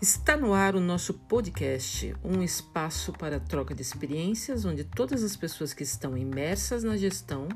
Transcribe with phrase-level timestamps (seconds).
[0.00, 5.34] Está no ar o nosso podcast, um espaço para troca de experiências onde todas as
[5.36, 7.48] pessoas que estão imersas na gestão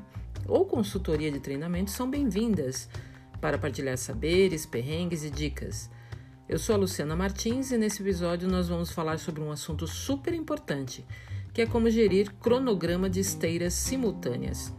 [0.47, 2.89] ou consultoria de treinamento são bem-vindas
[3.39, 5.87] para partilhar saberes, perrengues e dicas.
[6.49, 10.33] Eu sou a Luciana Martins e nesse episódio nós vamos falar sobre um assunto super
[10.33, 11.05] importante,
[11.53, 14.73] que é como gerir cronograma de esteiras simultâneas.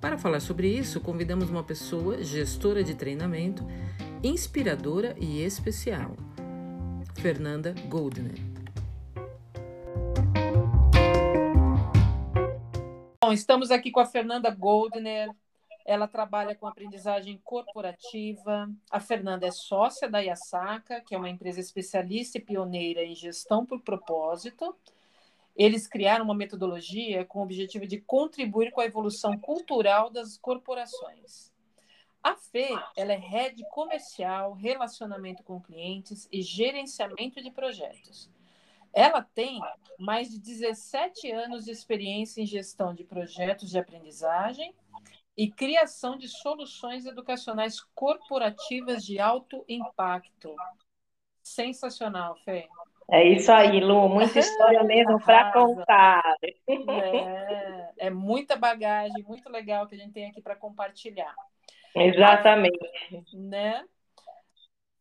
[0.00, 3.66] Para falar sobre isso, convidamos uma pessoa, gestora de treinamento,
[4.22, 6.16] inspiradora e especial,
[7.20, 8.36] Fernanda Goldner.
[13.20, 15.28] Bom, estamos aqui com a Fernanda Goldner.
[15.84, 18.70] Ela trabalha com aprendizagem corporativa.
[18.90, 23.66] A Fernanda é sócia da Yasaka, que é uma empresa especialista e pioneira em gestão
[23.66, 24.74] por propósito
[25.58, 31.50] eles criaram uma metodologia com o objetivo de contribuir com a evolução cultural das corporações.
[32.22, 38.30] A Fê, ela é head comercial, relacionamento com clientes e gerenciamento de projetos.
[38.92, 39.60] Ela tem
[39.98, 44.74] mais de 17 anos de experiência em gestão de projetos de aprendizagem
[45.36, 50.54] e criação de soluções educacionais corporativas de alto impacto.
[51.42, 52.68] Sensacional, Fê.
[53.10, 56.36] É isso aí, Lu, muita história mesmo para contar.
[56.42, 61.34] É, é, muita bagagem, muito legal que a gente tem aqui para compartilhar.
[62.02, 62.78] Exatamente.
[63.32, 63.84] Né?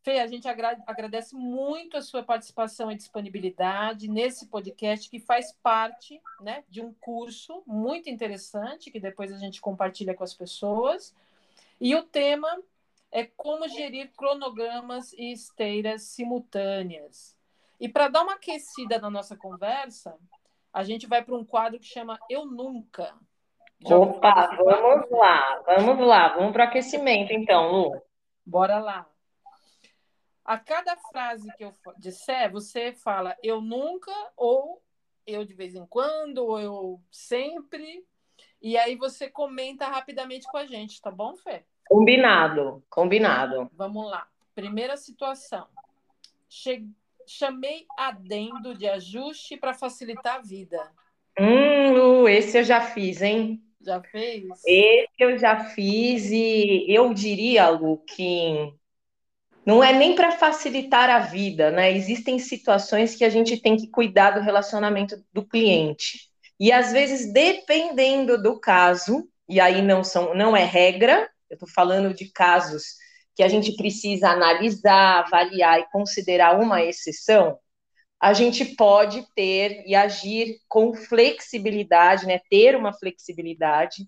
[0.03, 6.22] Fê, a gente agradece muito a sua participação e disponibilidade nesse podcast que faz parte
[6.40, 11.14] né, de um curso muito interessante que depois a gente compartilha com as pessoas.
[11.80, 12.48] E o tema
[13.12, 17.38] é como gerir cronogramas e esteiras simultâneas.
[17.80, 20.18] E para dar uma aquecida na nossa conversa,
[20.72, 23.14] a gente vai para um quadro que chama Eu Nunca.
[23.86, 28.02] Opa, vamos lá, vamos lá, vamos para o aquecimento então, Lu.
[28.45, 29.08] Bora lá.
[30.44, 34.81] A cada frase que eu disser, você fala eu nunca, ou
[35.25, 38.06] eu de vez em quando, ou eu sempre.
[38.62, 41.63] E aí você comenta rapidamente com a gente, tá bom, Fê?
[41.88, 43.69] Combinado, combinado.
[43.74, 44.28] Vamos lá.
[44.56, 45.68] Primeira situação.
[46.50, 46.90] Cheguei
[47.28, 50.91] chamei adendo de ajuste para facilitar a vida.
[51.38, 53.62] Hum, Lu, esse eu já fiz, hein?
[53.88, 54.44] Já fez?
[54.66, 58.74] Esse eu já fiz e eu diria, Lu, que
[59.66, 61.94] não é nem para facilitar a vida, né?
[61.94, 66.28] Existem situações que a gente tem que cuidar do relacionamento do cliente.
[66.59, 71.69] E às vezes, dependendo do caso, e aí não são, não é regra, eu estou
[71.69, 72.84] falando de casos
[73.38, 77.58] que a gente precisa analisar, avaliar e considerar uma exceção,
[78.19, 82.39] a gente pode ter e agir com flexibilidade, né?
[82.50, 84.07] Ter uma flexibilidade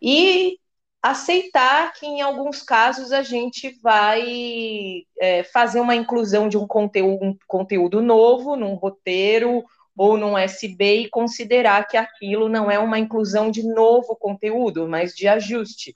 [0.00, 0.58] e
[1.02, 7.24] aceitar que em alguns casos a gente vai é, fazer uma inclusão de um conteúdo,
[7.24, 9.64] um conteúdo novo num roteiro
[9.96, 15.14] ou num SB e considerar que aquilo não é uma inclusão de novo conteúdo, mas
[15.14, 15.92] de ajuste.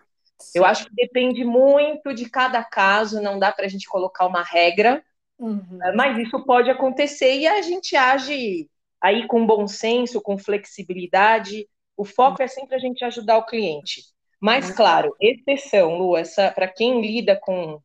[0.52, 4.42] Eu acho que depende muito de cada caso, não dá para a gente colocar uma
[4.42, 5.04] regra,
[5.46, 5.78] uhum.
[5.82, 8.68] É, mas isso pode acontecer e a gente age
[9.00, 11.68] aí com bom senso, com flexibilidade.
[11.96, 12.44] O foco uhum.
[12.44, 14.02] é sempre a gente ajudar o cliente.
[14.40, 14.74] Mas, uhum.
[14.76, 16.14] claro, exceção, Lu,
[16.54, 17.80] para quem lida com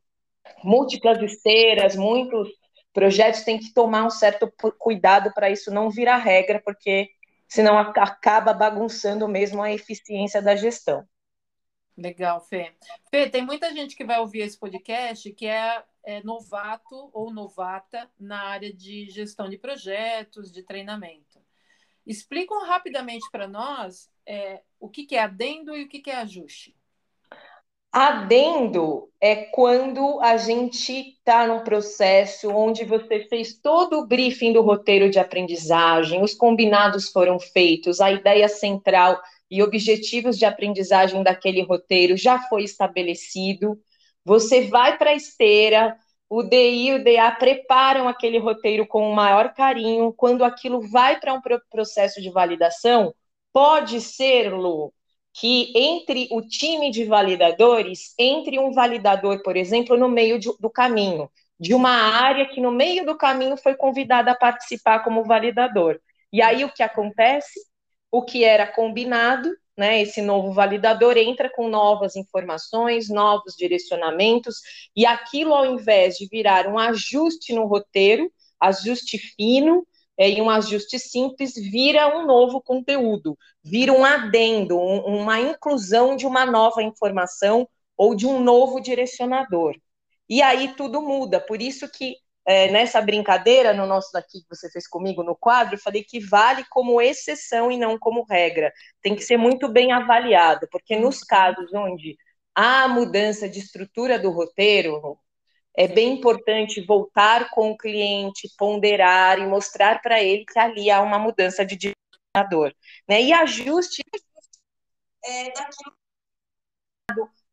[0.62, 2.48] múltiplas esteiras, muitos
[2.92, 7.08] projetos, tem que tomar um certo cuidado para isso não virar regra, porque
[7.48, 11.06] senão acaba bagunçando mesmo a eficiência da gestão.
[11.96, 12.72] Legal, Fê.
[13.10, 18.10] Fê, tem muita gente que vai ouvir esse podcast que é, é novato ou novata
[18.18, 21.40] na área de gestão de projetos, de treinamento.
[22.06, 26.16] Explicam rapidamente para nós é, o que, que é adendo e o que, que é
[26.16, 26.74] ajuste.
[27.90, 34.60] Adendo é quando a gente está num processo onde você fez todo o briefing do
[34.60, 39.20] roteiro de aprendizagem, os combinados foram feitos, a ideia central
[39.50, 43.80] e objetivos de aprendizagem daquele roteiro já foi estabelecido.
[44.28, 45.96] Você vai para a esteira,
[46.28, 50.12] o DI e o DA preparam aquele roteiro com o maior carinho.
[50.12, 51.40] Quando aquilo vai para um
[51.70, 53.14] processo de validação,
[53.52, 54.92] pode ser, Lu,
[55.32, 60.68] que entre o time de validadores, entre um validador, por exemplo, no meio de, do
[60.68, 65.98] caminho, de uma área que no meio do caminho foi convidada a participar como validador.
[66.30, 67.58] E aí o que acontece?
[68.10, 70.02] o que era combinado, né?
[70.02, 74.56] Esse novo validador entra com novas informações, novos direcionamentos,
[74.94, 78.30] e aquilo, ao invés de virar um ajuste no roteiro,
[78.60, 79.86] ajuste fino,
[80.18, 86.16] é, e um ajuste simples, vira um novo conteúdo, vira um adendo, um, uma inclusão
[86.16, 89.76] de uma nova informação ou de um novo direcionador.
[90.28, 92.16] E aí tudo muda, por isso que
[92.48, 96.18] é, nessa brincadeira, no nosso daqui que você fez comigo no quadro, eu falei que
[96.18, 98.72] vale como exceção e não como regra.
[99.02, 102.16] Tem que ser muito bem avaliado, porque nos casos onde
[102.54, 105.18] há mudança de estrutura do roteiro,
[105.76, 111.02] é bem importante voltar com o cliente, ponderar e mostrar para ele que ali há
[111.02, 112.74] uma mudança de direcionador.
[113.06, 113.22] Né?
[113.22, 114.02] E ajuste
[115.22, 115.98] é, daquilo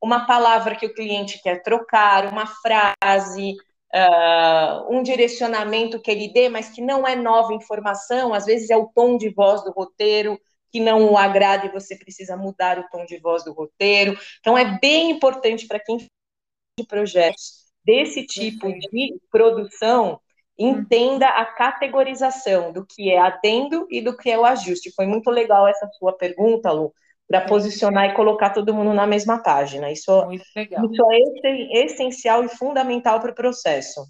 [0.01, 3.55] uma palavra que o cliente quer trocar, uma frase,
[3.95, 8.77] uh, um direcionamento que ele dê, mas que não é nova informação, às vezes é
[8.77, 10.39] o tom de voz do roteiro
[10.71, 14.17] que não o agrada e você precisa mudar o tom de voz do roteiro.
[14.41, 20.19] Então é bem importante para quem de projetos desse tipo de produção
[20.57, 24.91] entenda a categorização do que é adendo e do que é o ajuste.
[24.93, 26.93] Foi muito legal essa sua pergunta, Lu,
[27.27, 29.91] para posicionar e colocar todo mundo na mesma página.
[29.91, 34.05] Isso, isso é essencial e fundamental para o processo.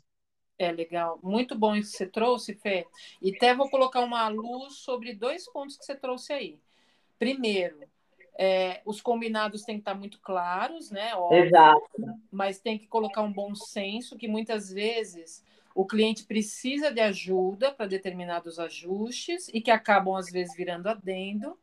[0.58, 2.88] É legal, muito bom isso que você trouxe, Fê.
[3.22, 6.60] E até vou colocar uma luz sobre dois pontos que você trouxe aí.
[7.20, 7.80] Primeiro,
[8.38, 11.14] é, os combinados têm que estar muito claros, né?
[11.16, 11.82] Óbvio, Exato.
[12.32, 17.74] Mas tem que colocar um bom senso, que muitas vezes o cliente precisa de ajuda
[17.74, 21.58] para determinados ajustes e que acabam, às vezes, virando adendo.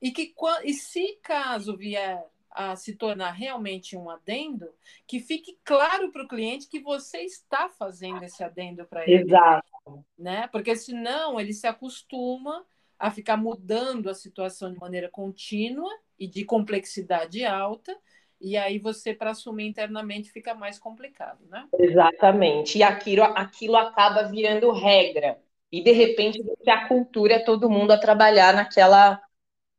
[0.00, 0.34] E que
[0.64, 4.66] e se caso vier a se tornar realmente um adendo,
[5.06, 9.24] que fique claro para o cliente que você está fazendo esse adendo para ele.
[9.24, 10.04] Exato.
[10.18, 10.48] Né?
[10.48, 12.64] Porque senão ele se acostuma
[12.98, 17.94] a ficar mudando a situação de maneira contínua e de complexidade alta,
[18.40, 21.66] e aí você, para assumir internamente, fica mais complicado, né?
[21.78, 22.78] Exatamente.
[22.78, 25.38] E aquilo, aquilo acaba virando regra.
[25.72, 29.20] E, de repente, a cultura é todo mundo a trabalhar naquela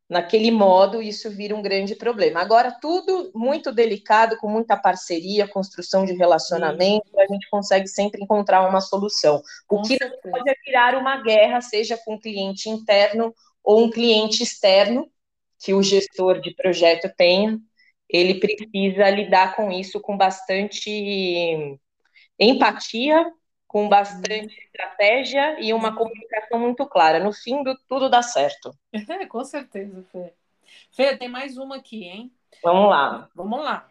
[0.09, 2.39] naquele modo, isso vira um grande problema.
[2.39, 7.21] Agora, tudo muito delicado, com muita parceria, construção de relacionamento, Sim.
[7.21, 9.37] a gente consegue sempre encontrar uma solução.
[9.69, 10.21] O com que certeza.
[10.31, 13.33] pode é virar uma guerra, seja com um cliente interno
[13.63, 15.09] ou um cliente externo,
[15.59, 17.59] que o gestor de projeto tenha,
[18.07, 21.77] ele precisa lidar com isso com bastante
[22.39, 23.25] empatia,
[23.67, 27.19] com bastante estratégia e uma comunicação muito clara.
[27.19, 28.73] No fim, do, tudo dá certo.
[28.93, 30.33] É, com certeza, Fê.
[30.91, 32.31] Fê, tem mais uma aqui, hein?
[32.63, 33.29] Vamos lá.
[33.35, 33.87] Vamos lá.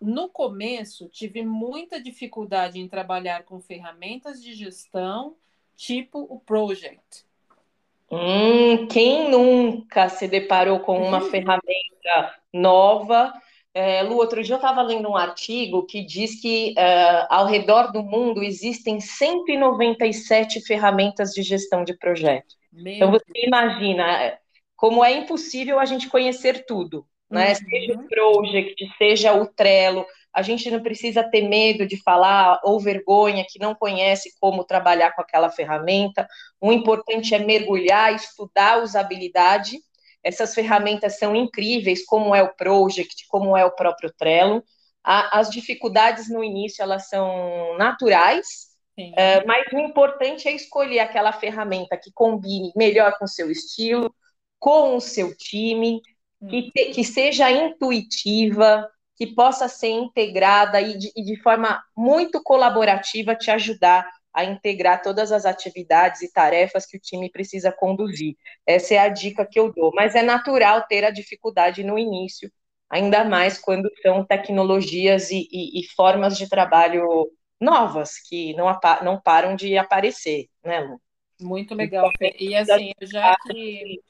[0.00, 5.36] No começo, tive muita dificuldade em trabalhar com ferramentas de gestão,
[5.76, 7.26] tipo o Project.
[8.10, 11.30] Hum, quem nunca se deparou com uma uhum.
[11.30, 13.34] ferramenta nova
[13.78, 17.92] é, Lu, outro dia eu estava lendo um artigo que diz que uh, ao redor
[17.92, 22.56] do mundo existem 197 ferramentas de gestão de projeto.
[22.72, 23.46] Meu então você Deus.
[23.46, 24.36] imagina
[24.76, 27.50] como é impossível a gente conhecer tudo, né?
[27.50, 27.54] Uhum.
[27.54, 30.04] Seja o Project, seja o Trello,
[30.34, 35.12] a gente não precisa ter medo de falar ou vergonha que não conhece como trabalhar
[35.12, 36.26] com aquela ferramenta.
[36.60, 39.78] O importante é mergulhar, estudar a usabilidade
[40.28, 44.62] essas ferramentas são incríveis, como é o Project, como é o próprio Trello.
[45.02, 48.68] as dificuldades no início elas são naturais,
[49.16, 54.14] é, mas o importante é escolher aquela ferramenta que combine melhor com o seu estilo,
[54.58, 56.02] com o seu time,
[56.50, 58.86] que, te, que seja intuitiva,
[59.16, 65.02] que possa ser integrada e de, e de forma muito colaborativa te ajudar a integrar
[65.02, 68.34] todas as atividades e tarefas que o time precisa conduzir.
[68.66, 69.92] Essa é a dica que eu dou.
[69.94, 72.50] Mas é natural ter a dificuldade no início,
[72.90, 77.30] ainda mais quando são tecnologias e, e, e formas de trabalho
[77.60, 78.66] novas que não,
[79.02, 81.00] não param de aparecer, né, Lu?
[81.40, 82.10] Muito legal.
[82.14, 84.00] Então, e assim, já que.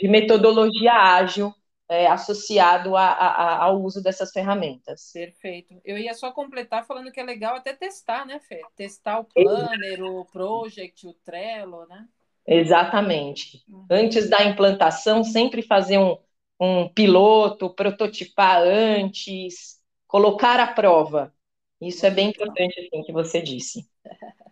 [0.00, 1.52] De metodologia ágil
[1.88, 5.10] é, associado a, a, ao uso dessas ferramentas.
[5.12, 5.80] Perfeito.
[5.84, 8.60] Eu ia só completar falando que é legal até testar, né, Fê?
[8.76, 12.06] Testar o Planner, o Project, o Trello, né?
[12.46, 13.64] Exatamente.
[13.68, 13.86] Uhum.
[13.90, 16.16] Antes da implantação, sempre fazer um,
[16.60, 21.34] um piloto, prototipar antes, colocar à prova.
[21.80, 23.88] Isso é bem importante, assim, que você disse.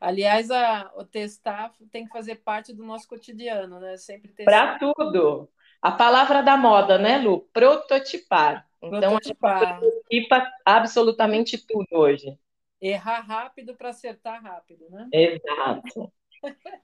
[0.00, 3.96] Aliás, a, o testar tem que fazer parte do nosso cotidiano, né?
[3.98, 5.48] Sempre Para tudo.
[5.82, 7.40] A palavra da moda, né, Lu?
[7.52, 8.68] Prototipar.
[8.82, 9.56] Então, Prototipar.
[9.56, 12.38] a gente prototipa absolutamente tudo hoje.
[12.80, 15.08] Errar rápido para acertar rápido, né?
[15.12, 16.12] Exato.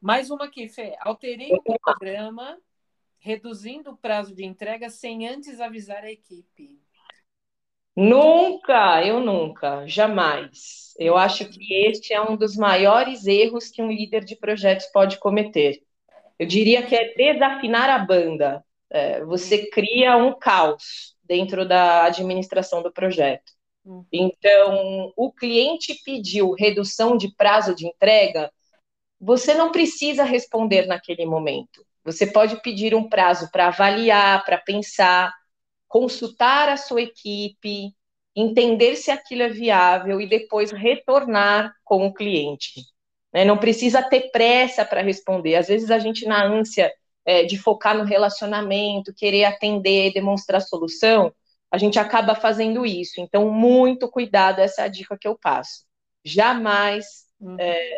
[0.00, 0.96] Mais uma aqui, Fê.
[1.00, 2.58] Alterei o programa,
[3.18, 6.78] reduzindo o prazo de entrega sem antes avisar a equipe.
[7.96, 10.94] Nunca, eu nunca, jamais.
[10.98, 15.18] Eu acho que este é um dos maiores erros que um líder de projetos pode
[15.18, 15.80] cometer.
[16.38, 18.64] Eu diria que é desafinar a banda.
[18.90, 23.52] É, você cria um caos dentro da administração do projeto.
[23.84, 24.04] Uhum.
[24.12, 28.50] Então, o cliente pediu redução de prazo de entrega,
[29.20, 31.84] você não precisa responder naquele momento.
[32.04, 35.32] Você pode pedir um prazo para avaliar, para pensar,
[35.88, 37.94] consultar a sua equipe,
[38.36, 42.82] entender se aquilo é viável e depois retornar com o cliente.
[43.34, 43.44] Né?
[43.44, 45.56] Não precisa ter pressa para responder.
[45.56, 46.94] Às vezes a gente, na ânsia
[47.26, 51.34] é, de focar no relacionamento, querer atender, demonstrar solução,
[51.70, 53.20] a gente acaba fazendo isso.
[53.20, 55.84] Então, muito cuidado, essa é a dica que eu passo.
[56.24, 57.04] Jamais
[57.40, 57.56] uhum.
[57.58, 57.90] é,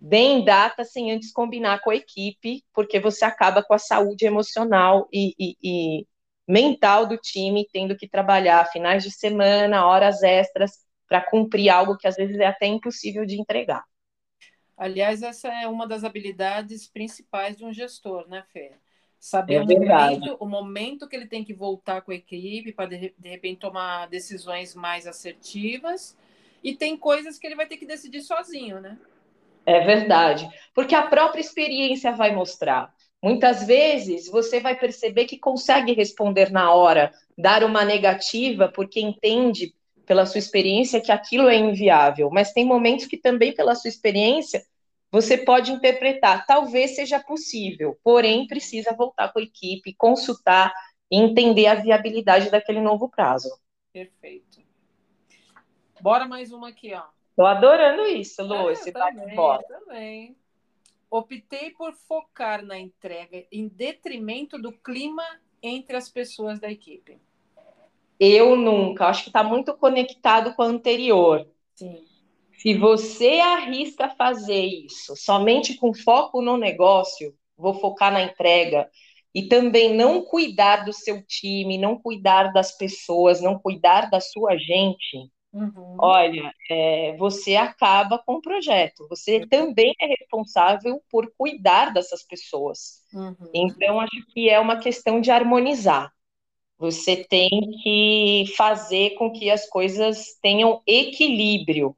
[0.00, 5.06] deem data sem antes combinar com a equipe, porque você acaba com a saúde emocional
[5.12, 6.06] e, e, e
[6.48, 10.72] mental do time, tendo que trabalhar finais de semana, horas extras,
[11.06, 13.84] para cumprir algo que às vezes é até impossível de entregar.
[14.82, 18.72] Aliás, essa é uma das habilidades principais de um gestor, né, Fê?
[19.16, 22.86] Saber é o, momento, o, momento, que ele tem que voltar com a equipe para,
[22.86, 26.18] de, de repente, tomar decisões mais assertivas.
[26.64, 28.98] E tem coisas que ele vai ter que decidir sozinho, né?
[29.64, 30.50] É verdade.
[30.74, 32.92] Porque a própria experiência vai mostrar.
[33.22, 39.72] Muitas vezes você vai perceber que consegue responder na hora, dar uma negativa, porque entende
[40.04, 44.60] pela sua experiência que aquilo é inviável, mas tem momentos que também pela sua experiência
[45.12, 50.72] você pode interpretar, talvez seja possível, porém precisa voltar com a equipe, consultar
[51.10, 53.50] e entender a viabilidade daquele novo prazo.
[53.92, 54.62] Perfeito.
[56.00, 57.02] Bora mais uma aqui, ó.
[57.36, 59.62] Tô adorando isso, Lu, é, esse bate-bola.
[59.64, 60.34] Também
[61.10, 65.22] optei por focar na entrega em detrimento do clima
[65.62, 67.20] entre as pessoas da equipe.
[68.18, 71.46] Eu nunca, acho que está muito conectado com o anterior.
[71.74, 72.02] Sim.
[72.62, 78.88] Se você arrisca fazer isso somente com foco no negócio, vou focar na entrega,
[79.34, 84.56] e também não cuidar do seu time, não cuidar das pessoas, não cuidar da sua
[84.56, 85.96] gente, Uhum.
[86.00, 89.06] Olha, é, você acaba com o projeto.
[89.10, 89.48] Você uhum.
[89.48, 93.02] também é responsável por cuidar dessas pessoas.
[93.12, 93.36] Uhum.
[93.52, 96.10] Então, acho que é uma questão de harmonizar.
[96.78, 97.50] Você tem
[97.82, 101.94] que fazer com que as coisas tenham equilíbrio.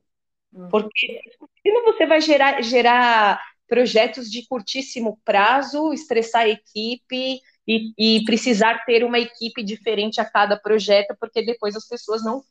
[0.54, 0.68] Uhum.
[0.68, 1.20] Porque
[1.62, 8.84] senão você vai gerar, gerar projetos de curtíssimo prazo, estressar a equipe e, e precisar
[8.84, 12.42] ter uma equipe diferente a cada projeto, porque depois as pessoas não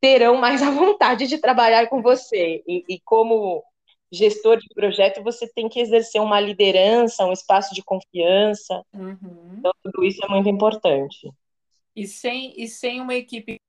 [0.00, 2.62] terão mais a vontade de trabalhar com você.
[2.66, 3.62] E, e, como
[4.10, 8.82] gestor de projeto, você tem que exercer uma liderança, um espaço de confiança.
[8.92, 9.56] Uhum.
[9.58, 11.30] Então, tudo isso é muito importante.
[11.96, 13.60] E sem, e sem uma equipe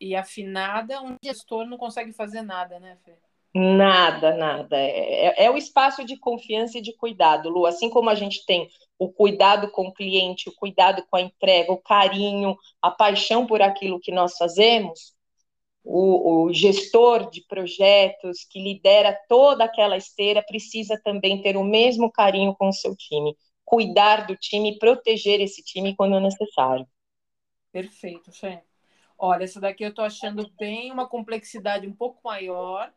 [0.00, 3.16] e afinada, um gestor não consegue fazer nada, né, Fê?
[3.52, 4.76] Nada, nada.
[4.76, 7.66] É, é, é, o espaço de confiança e de cuidado, Lu.
[7.66, 11.72] Assim como a gente tem o cuidado com o cliente, o cuidado com a entrega,
[11.72, 15.14] o carinho, a paixão por aquilo que nós fazemos,
[15.82, 22.12] o, o, gestor de projetos que lidera toda aquela esteira precisa também ter o mesmo
[22.12, 26.86] carinho com o seu time, cuidar do time, proteger esse time quando necessário.
[27.72, 28.62] Perfeito, Fê.
[29.22, 32.90] Olha, essa daqui eu estou achando bem uma complexidade um pouco maior,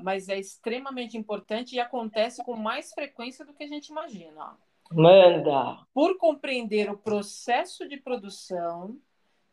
[0.00, 4.56] mas é extremamente importante e acontece com mais frequência do que a gente imagina.
[4.92, 5.84] Manda!
[5.92, 8.96] Por compreender o processo de produção,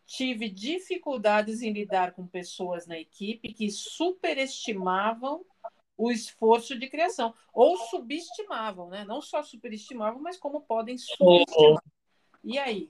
[0.05, 5.43] tive dificuldades em lidar com pessoas na equipe que superestimavam
[5.97, 9.03] o esforço de criação ou subestimavam, né?
[9.05, 11.83] Não só superestimavam, mas como podem subestimar.
[12.43, 12.89] E aí?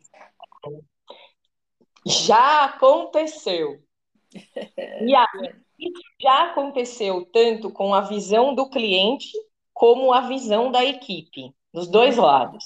[2.06, 3.80] Já aconteceu.
[5.04, 5.54] E aí,
[6.22, 9.32] já aconteceu tanto com a visão do cliente
[9.74, 12.64] como a visão da equipe, dos dois lados.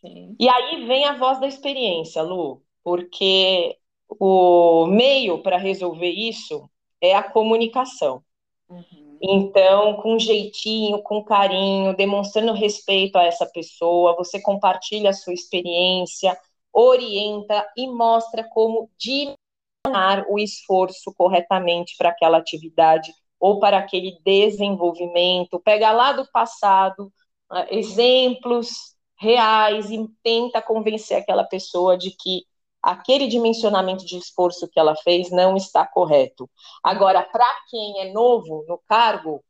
[0.00, 0.34] Sim.
[0.40, 3.76] E aí vem a voz da experiência, Lu porque
[4.18, 6.70] o meio para resolver isso
[7.02, 8.22] é a comunicação.
[8.66, 9.18] Uhum.
[9.20, 16.34] Então, com jeitinho, com carinho, demonstrando respeito a essa pessoa, você compartilha a sua experiência,
[16.72, 25.60] orienta e mostra como direcionar o esforço corretamente para aquela atividade ou para aquele desenvolvimento.
[25.60, 27.12] Pega lá do passado
[27.50, 32.44] uh, exemplos reais e tenta convencer aquela pessoa de que
[32.82, 36.48] aquele dimensionamento de esforço que ela fez não está correto.
[36.82, 39.42] Agora, para quem é novo no cargo,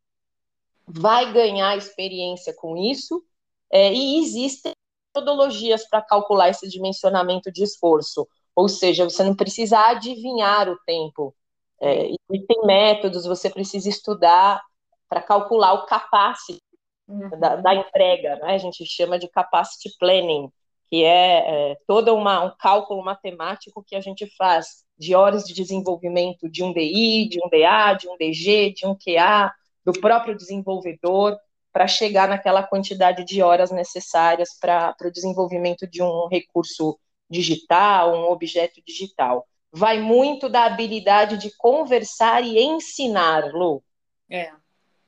[0.86, 3.22] vai ganhar experiência com isso,
[3.70, 4.72] é, e existem
[5.14, 11.34] metodologias para calcular esse dimensionamento de esforço, ou seja, você não precisa adivinhar o tempo,
[11.80, 14.60] é, e tem métodos, você precisa estudar
[15.08, 16.60] para calcular o capacity
[17.06, 17.30] uhum.
[17.38, 18.54] da, da, entrega, né?
[18.54, 20.50] a gente chama de capacity planning,
[20.90, 25.54] que é, é todo uma, um cálculo matemático que a gente faz de horas de
[25.54, 29.52] desenvolvimento de um DI, de um DA, de um DG, de um QA,
[29.84, 31.38] do próprio desenvolvedor,
[31.72, 36.98] para chegar naquela quantidade de horas necessárias para o desenvolvimento de um recurso
[37.28, 39.46] digital, um objeto digital.
[39.70, 43.82] Vai muito da habilidade de conversar e ensinar, Lu.
[44.28, 44.52] É,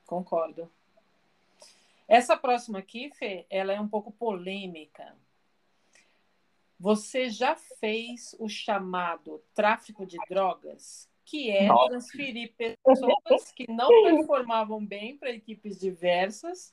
[0.07, 0.71] concordo.
[2.07, 5.17] Essa próxima aqui, Fê, ela é um pouco polêmica.
[6.79, 11.91] Você já fez o chamado tráfico de drogas, que é Nossa.
[11.91, 16.73] transferir pessoas que não performavam bem para equipes diversas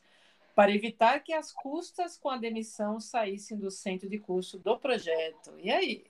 [0.56, 5.54] para evitar que as custas com a demissão saíssem do centro de curso do projeto.
[5.60, 6.04] E aí?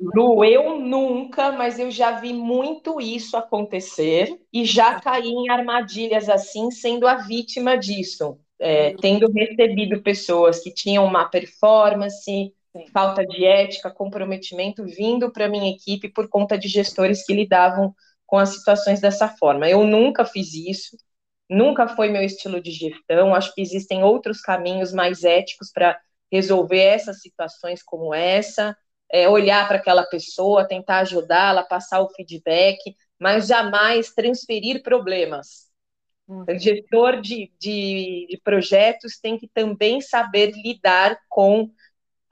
[0.00, 6.28] Lu, eu nunca, mas eu já vi muito isso acontecer e já caí em armadilhas
[6.28, 12.86] assim, sendo a vítima disso, é, tendo recebido pessoas que tinham má performance, Sim.
[12.92, 17.94] falta de ética, comprometimento, vindo para minha equipe por conta de gestores que lidavam
[18.26, 19.68] com as situações dessa forma.
[19.68, 20.96] Eu nunca fiz isso,
[21.48, 23.34] nunca foi meu estilo de gestão.
[23.34, 25.98] Acho que existem outros caminhos mais éticos para
[26.30, 28.76] resolver essas situações como essa,
[29.10, 32.78] é, olhar para aquela pessoa, tentar ajudá-la, passar o feedback,
[33.18, 35.68] mas jamais transferir problemas.
[36.28, 36.44] Uhum.
[36.48, 41.68] O gestor de, de, de projetos tem que também saber lidar com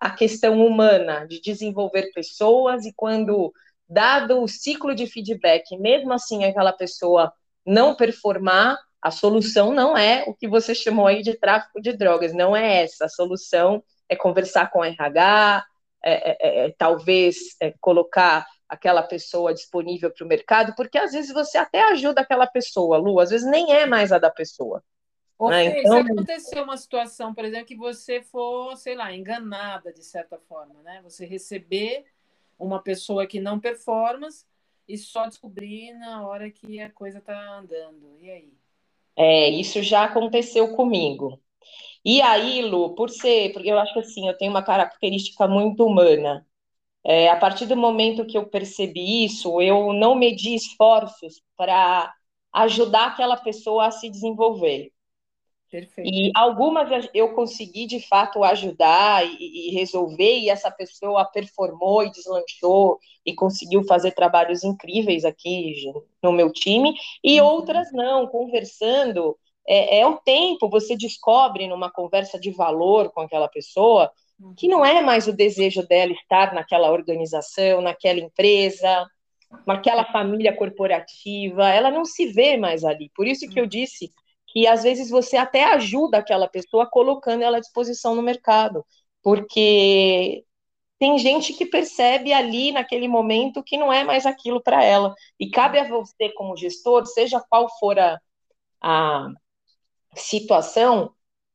[0.00, 3.52] a questão humana, de desenvolver pessoas, e quando,
[3.88, 7.32] dado o ciclo de feedback, mesmo assim aquela pessoa
[7.66, 12.32] não performar, a solução não é o que você chamou aí de tráfico de drogas,
[12.34, 13.04] não é essa.
[13.04, 15.64] A solução é conversar com o RH,
[16.04, 21.12] é, é, é, é, talvez é, colocar aquela pessoa disponível para o mercado, porque às
[21.12, 24.82] vezes você até ajuda aquela pessoa, Lu, às vezes nem é mais a da pessoa.
[25.40, 25.80] Né?
[25.80, 26.04] Então...
[26.04, 30.82] Se aconteceu uma situação, por exemplo, que você for, sei lá, enganada de certa forma,
[30.82, 31.00] né?
[31.04, 32.04] Você receber
[32.58, 34.28] uma pessoa que não performa
[34.88, 38.16] e só descobrir na hora que a coisa está andando.
[38.20, 38.52] E aí?
[39.14, 41.40] É, isso já aconteceu comigo.
[42.04, 45.84] E aí, Lu, por ser, porque eu acho que assim, eu tenho uma característica muito
[45.84, 46.46] humana.
[47.04, 52.12] É, a partir do momento que eu percebi isso, eu não medi esforços para
[52.52, 54.90] ajudar aquela pessoa a se desenvolver.
[55.70, 56.10] Perfeito.
[56.10, 62.10] E algumas eu consegui de fato ajudar e, e, resolver, e essa pessoa performou e
[62.10, 67.46] deslanchou e conseguiu fazer trabalhos incríveis aqui no meu time, e uhum.
[67.46, 69.38] outras não, conversando.
[69.70, 74.10] É, é, o tempo, você descobre numa conversa de valor com aquela pessoa
[74.56, 79.06] que não é mais o desejo dela estar naquela organização, naquela empresa,
[79.66, 83.10] naquela família corporativa, ela não se vê mais ali.
[83.14, 83.68] Por isso que eu uhum.
[83.68, 84.10] disse
[84.48, 88.84] que às vezes você até ajuda aquela pessoa colocando ela à disposição no mercado,
[89.22, 90.44] porque
[90.98, 95.14] tem gente que percebe ali naquele momento que não é mais aquilo para ela.
[95.38, 98.18] E cabe a você, como gestor, seja qual for a,
[98.80, 99.28] a
[100.16, 101.14] situação,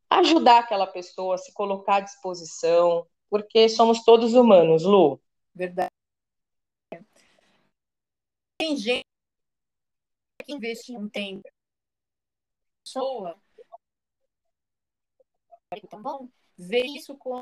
[0.09, 5.19] ajudar aquela pessoa a se colocar à disposição, porque somos todos humanos, Lu.
[5.53, 5.89] Verdade.
[8.57, 9.03] Tem gente
[10.45, 11.52] que investe um tempo
[12.93, 13.35] pessoa
[15.83, 16.27] então, bom,
[16.57, 17.41] ver isso com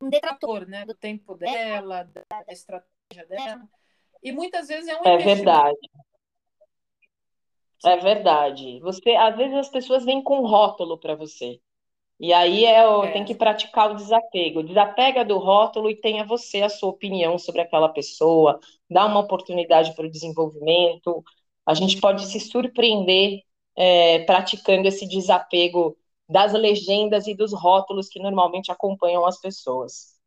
[0.00, 3.68] um detrator, né, do tempo dela, da estratégia dela.
[4.22, 5.90] E muitas vezes é um É verdade.
[7.84, 8.80] É verdade.
[8.80, 11.60] Você, às vezes as pessoas vêm com rótulo para você.
[12.18, 14.62] E aí é, é, tem que praticar o desapego.
[14.62, 19.94] Desapega do rótulo e tenha você a sua opinião sobre aquela pessoa, dá uma oportunidade
[19.96, 21.24] para o desenvolvimento.
[21.66, 23.40] A gente pode se surpreender
[23.76, 25.96] é, praticando esse desapego
[26.28, 30.18] das legendas e dos rótulos que normalmente acompanham as pessoas.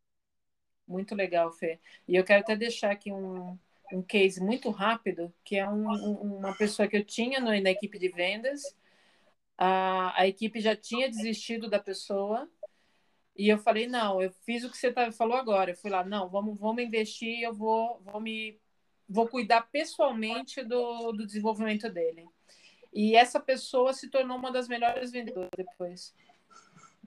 [0.86, 1.80] Muito legal, Fê.
[2.06, 3.58] E eu quero até deixar aqui um,
[3.92, 5.86] um case muito rápido, que é um,
[6.38, 8.62] uma pessoa que eu tinha no, na equipe de vendas.
[9.58, 12.48] A, a equipe já tinha desistido da pessoa.
[13.36, 15.72] E eu falei, não, eu fiz o que você tá, falou agora.
[15.72, 18.58] Eu fui lá, não, vamos, vamos investir, eu vou, vou me
[19.08, 22.28] vou cuidar pessoalmente do, do desenvolvimento dele.
[22.96, 26.14] E essa pessoa se tornou uma das melhores vendedoras depois.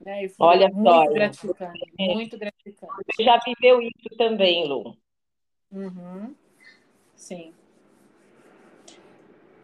[0.06, 0.30] Né?
[0.38, 1.12] Olha muito só.
[1.12, 2.92] gratificante, muito gratificante.
[3.12, 4.96] Você já viveu isso também, Lu?
[5.72, 6.32] Uhum.
[7.16, 7.52] Sim.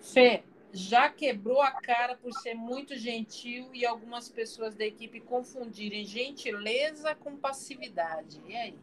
[0.00, 6.04] Fê, já quebrou a cara por ser muito gentil e algumas pessoas da equipe confundirem
[6.04, 8.42] gentileza com passividade.
[8.48, 8.74] E aí?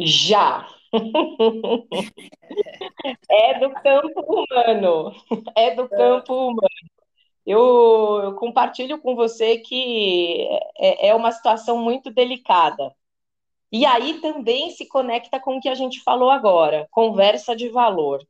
[0.00, 0.66] Já.
[3.30, 5.12] é do campo humano.
[5.54, 6.68] É do campo humano.
[7.46, 10.46] eu, eu compartilho com você que
[10.78, 12.94] é, é uma situação muito delicada.
[13.72, 18.20] E aí também se conecta com o que a gente falou agora, conversa de valor.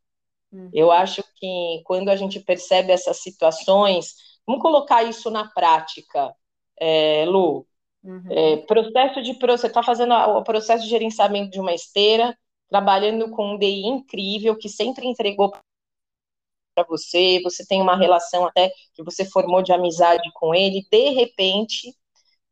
[0.52, 0.70] Uhum.
[0.72, 4.14] Eu acho que quando a gente percebe essas situações,
[4.46, 6.34] vamos colocar isso na prática,
[6.78, 7.66] é, Lu.
[8.02, 8.24] Uhum.
[8.30, 12.36] É, processo de você está fazendo o processo de gerenciamento de uma esteira,
[12.68, 18.70] trabalhando com um DI incrível que sempre entregou para você, você tem uma relação até
[18.94, 21.94] que você formou de amizade com ele, de repente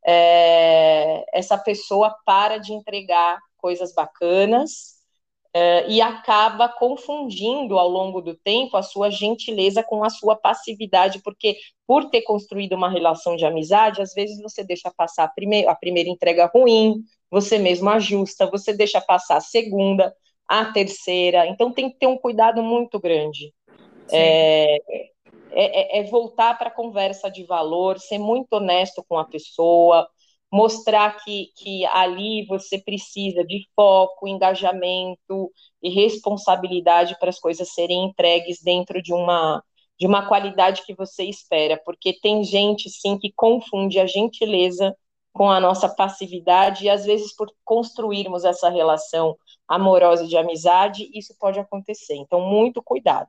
[0.05, 4.98] é, essa pessoa para de entregar coisas bacanas
[5.53, 11.21] é, e acaba confundindo ao longo do tempo a sua gentileza com a sua passividade,
[11.23, 11.57] porque
[11.87, 15.75] por ter construído uma relação de amizade, às vezes você deixa passar a primeira, a
[15.75, 20.13] primeira entrega ruim, você mesmo ajusta, você deixa passar a segunda,
[20.47, 23.53] a terceira, então tem que ter um cuidado muito grande.
[24.11, 24.77] É,
[25.51, 30.07] é, é, voltar para a conversa de valor, ser muito honesto com a pessoa,
[30.51, 38.05] mostrar que, que ali você precisa de foco, engajamento e responsabilidade para as coisas serem
[38.05, 39.63] entregues dentro de uma
[39.99, 44.95] de uma qualidade que você espera, porque tem gente sim que confunde a gentileza
[45.33, 51.35] com a nossa passividade e às vezes por construirmos essa relação amorosa de amizade, isso
[51.37, 52.15] pode acontecer.
[52.15, 53.27] Então, muito cuidado.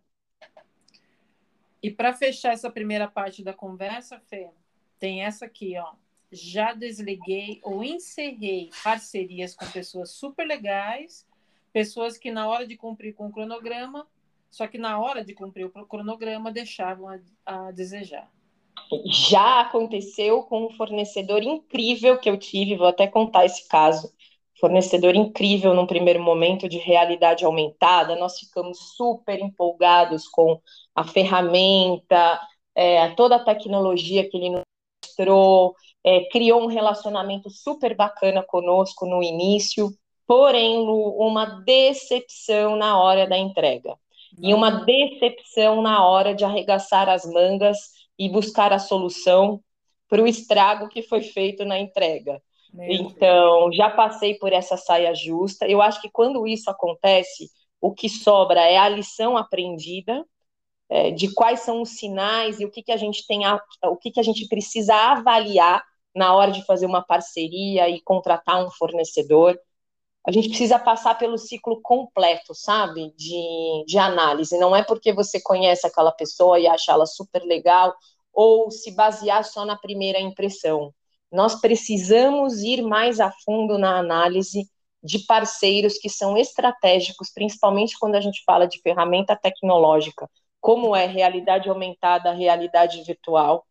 [1.82, 4.48] E para fechar essa primeira parte da conversa, Fê,
[4.98, 5.92] tem essa aqui, ó.
[6.32, 11.26] Já desliguei ou encerrei parcerias com pessoas super legais,
[11.72, 14.06] pessoas que na hora de cumprir com o cronograma,
[14.50, 18.30] só que na hora de cumprir o cronograma deixavam a, a desejar.
[19.06, 24.12] Já aconteceu com um fornecedor incrível que eu tive, vou até contar esse caso
[24.60, 30.60] fornecedor incrível num primeiro momento de realidade aumentada, nós ficamos super empolgados com
[30.94, 32.38] a ferramenta,
[32.74, 34.62] é, toda a tecnologia que ele nos
[35.02, 39.90] mostrou, é, criou um relacionamento super bacana conosco no início,
[40.26, 43.96] porém uma decepção na hora da entrega.
[44.40, 47.78] E uma decepção na hora de arregaçar as mangas
[48.18, 49.60] e buscar a solução
[50.08, 52.40] para o estrago que foi feito na entrega.
[52.74, 55.66] Então, já passei por essa saia justa.
[55.66, 60.24] Eu acho que quando isso acontece, o que sobra é a lição aprendida,
[60.88, 63.96] é, de quais são os sinais e o que, que a gente tem, a, o
[63.96, 65.82] que, que a gente precisa avaliar
[66.14, 69.58] na hora de fazer uma parceria e contratar um fornecedor.
[70.26, 74.58] A gente precisa passar pelo ciclo completo, sabe, de, de análise.
[74.58, 77.94] Não é porque você conhece aquela pessoa e acha ela super legal
[78.32, 80.92] ou se basear só na primeira impressão
[81.30, 84.68] nós precisamos ir mais a fundo na análise
[85.02, 90.28] de parceiros que são estratégicos, principalmente quando a gente fala de ferramenta tecnológica,
[90.60, 93.64] como é realidade aumentada, realidade virtual,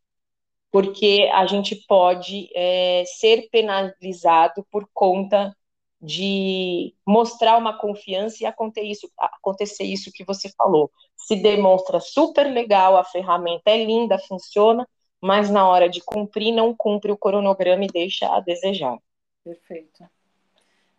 [0.71, 5.55] porque a gente pode é, ser penalizado por conta
[6.01, 10.89] de mostrar uma confiança e acontecer isso, acontecer isso que você falou.
[11.17, 14.87] Se demonstra super legal, a ferramenta é linda, funciona,
[15.21, 18.97] mas na hora de cumprir, não cumpre o cronograma e deixa a desejar.
[19.43, 20.07] Perfeito.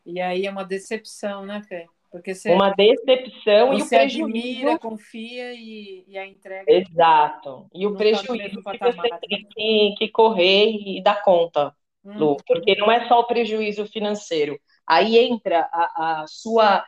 [0.04, 1.87] E aí é uma decepção, né, Fê?
[2.11, 4.25] Porque você, uma decepção e o prejuízo.
[4.25, 6.64] admira, confia e, e, a entrega.
[6.66, 7.68] Exato.
[7.73, 11.73] E o prejuízo que você tem que, que, correr e dar conta,
[12.05, 14.59] hum, Lu, porque não é só o prejuízo financeiro.
[14.85, 16.85] Aí entra a, a sua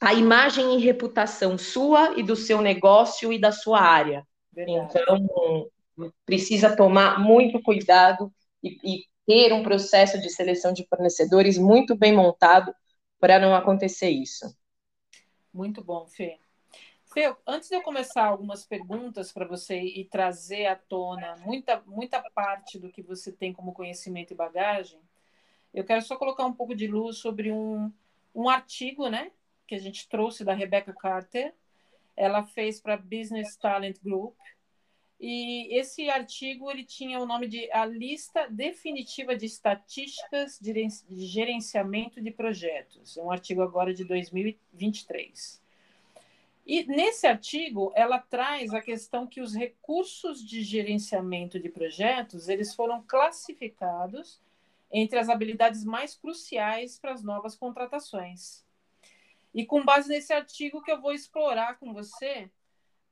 [0.00, 4.24] a imagem e reputação sua e do seu negócio e da sua área.
[4.52, 4.88] Verdade.
[4.90, 5.68] Então,
[6.24, 8.32] precisa tomar muito cuidado
[8.62, 12.72] e, e ter um processo de seleção de fornecedores muito bem montado
[13.26, 14.56] para não acontecer isso.
[15.52, 16.38] Muito bom, Fê.
[17.12, 22.22] Fê, antes de eu começar algumas perguntas para você e trazer à tona muita, muita
[22.30, 25.00] parte do que você tem como conhecimento e bagagem,
[25.74, 27.92] eu quero só colocar um pouco de luz sobre um,
[28.32, 29.32] um artigo né,
[29.66, 31.52] que a gente trouxe da Rebecca Carter.
[32.16, 34.36] Ela fez para Business Talent Group,
[35.18, 42.20] e esse artigo ele tinha o nome de A Lista Definitiva de Estatísticas de Gerenciamento
[42.20, 43.16] de Projetos.
[43.16, 45.62] É um artigo agora de 2023.
[46.66, 52.74] E nesse artigo ela traz a questão que os recursos de gerenciamento de projetos eles
[52.74, 54.42] foram classificados
[54.90, 58.66] entre as habilidades mais cruciais para as novas contratações.
[59.54, 62.50] E com base nesse artigo que eu vou explorar com você,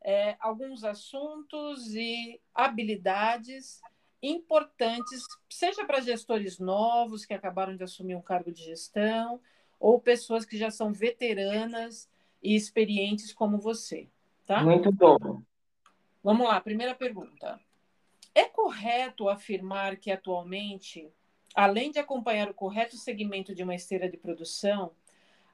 [0.05, 3.81] é, alguns assuntos e habilidades
[4.23, 9.41] importantes, seja para gestores novos que acabaram de assumir um cargo de gestão,
[9.81, 12.09] ou pessoas que já são veteranas
[12.43, 14.09] e experientes como você.
[14.47, 14.63] Tá?
[14.63, 15.43] Muito bom.
[16.23, 17.59] Vamos lá, primeira pergunta.
[18.35, 21.11] É correto afirmar que atualmente,
[21.55, 24.93] além de acompanhar o correto segmento de uma esteira de produção,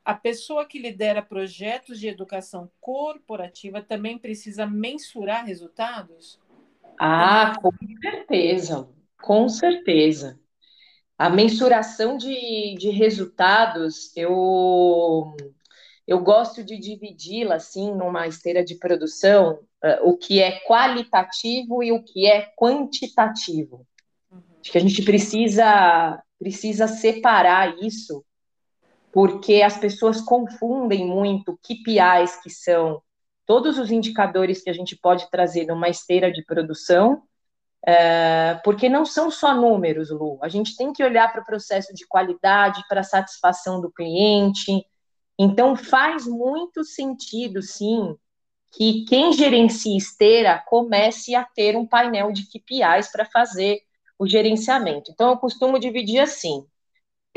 [0.04, 6.40] a pessoa que lidera projetos de educação corporativa também precisa mensurar resultados?
[6.98, 8.88] Ah, com certeza,
[9.20, 10.38] com certeza.
[11.16, 15.36] A mensuração de, de resultados, eu,
[16.06, 21.92] eu gosto de dividi-la assim numa esteira de produção, uh, o que é qualitativo e
[21.92, 23.86] o que é quantitativo.
[24.30, 24.40] Uhum.
[24.60, 28.24] Acho que a gente precisa, precisa separar isso
[29.12, 33.02] porque as pessoas confundem muito KPIs, que são
[33.44, 37.22] todos os indicadores que a gente pode trazer numa esteira de produção,
[37.84, 40.38] é, porque não são só números, Lu.
[40.42, 44.84] A gente tem que olhar para o processo de qualidade, para a satisfação do cliente.
[45.38, 48.14] Então, faz muito sentido, sim,
[48.72, 53.80] que quem gerencia esteira comece a ter um painel de KPIs para fazer
[54.18, 55.10] o gerenciamento.
[55.10, 56.64] Então, eu costumo dividir assim: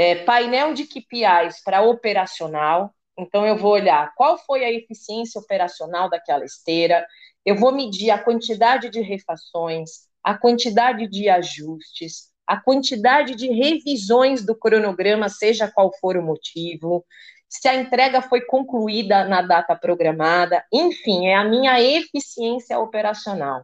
[0.03, 2.93] é, painel de KPIs para operacional.
[3.17, 7.05] Então, eu vou olhar qual foi a eficiência operacional daquela esteira,
[7.45, 9.91] eu vou medir a quantidade de refações,
[10.23, 17.05] a quantidade de ajustes, a quantidade de revisões do cronograma, seja qual for o motivo,
[17.47, 23.63] se a entrega foi concluída na data programada, enfim, é a minha eficiência operacional.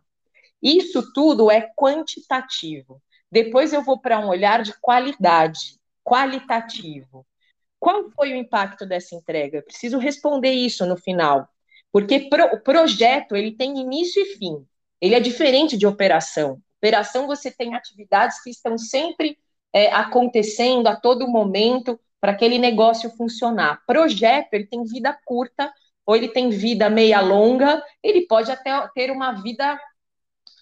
[0.61, 3.01] Isso tudo é quantitativo.
[3.31, 7.25] Depois eu vou para um olhar de qualidade qualitativo.
[7.79, 9.57] Qual foi o impacto dessa entrega?
[9.57, 11.47] Eu preciso responder isso no final,
[11.91, 14.65] porque pro, o projeto ele tem início e fim.
[15.01, 16.61] Ele é diferente de operação.
[16.77, 19.37] Operação você tem atividades que estão sempre
[19.73, 23.81] é, acontecendo a todo momento para aquele negócio funcionar.
[23.85, 25.71] Projeto ele tem vida curta
[26.05, 27.83] ou ele tem vida meia longa.
[28.03, 29.79] Ele pode até ter uma vida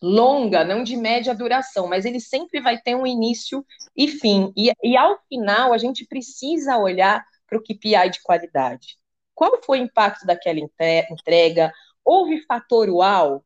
[0.01, 4.51] longa, não de média duração, mas ele sempre vai ter um início e fim.
[4.55, 8.97] E, e ao final, a gente precisa olhar para o KPI de qualidade.
[9.33, 11.71] Qual foi o impacto daquela entrega?
[12.03, 13.37] Houve fator uau?
[13.37, 13.43] O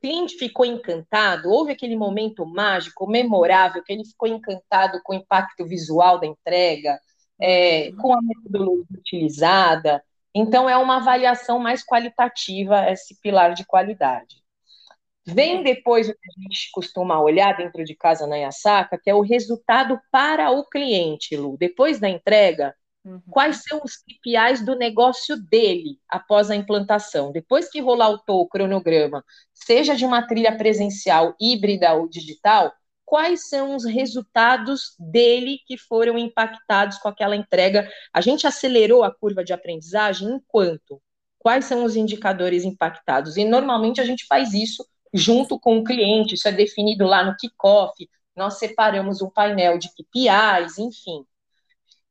[0.00, 1.50] cliente ficou encantado?
[1.50, 6.98] Houve aquele momento mágico, memorável, que ele ficou encantado com o impacto visual da entrega,
[7.40, 7.96] é, uhum.
[7.96, 10.02] com a metodologia utilizada?
[10.34, 14.41] Então, é uma avaliação mais qualitativa esse pilar de qualidade.
[15.24, 19.14] Vem depois o que a gente costuma olhar dentro de casa na Yasaka, que é
[19.14, 21.56] o resultado para o cliente, Lu.
[21.56, 23.20] Depois da entrega, uhum.
[23.30, 27.30] quais são os KPIs do negócio dele após a implantação?
[27.30, 32.72] Depois que rolar o cronograma, seja de uma trilha presencial, híbrida ou digital,
[33.04, 37.88] quais são os resultados dele que foram impactados com aquela entrega?
[38.12, 41.00] A gente acelerou a curva de aprendizagem enquanto?
[41.38, 43.36] Quais são os indicadores impactados?
[43.36, 47.36] E normalmente a gente faz isso junto com o cliente, isso é definido lá no
[47.36, 51.24] kickoff, nós separamos um painel de KPIs, enfim.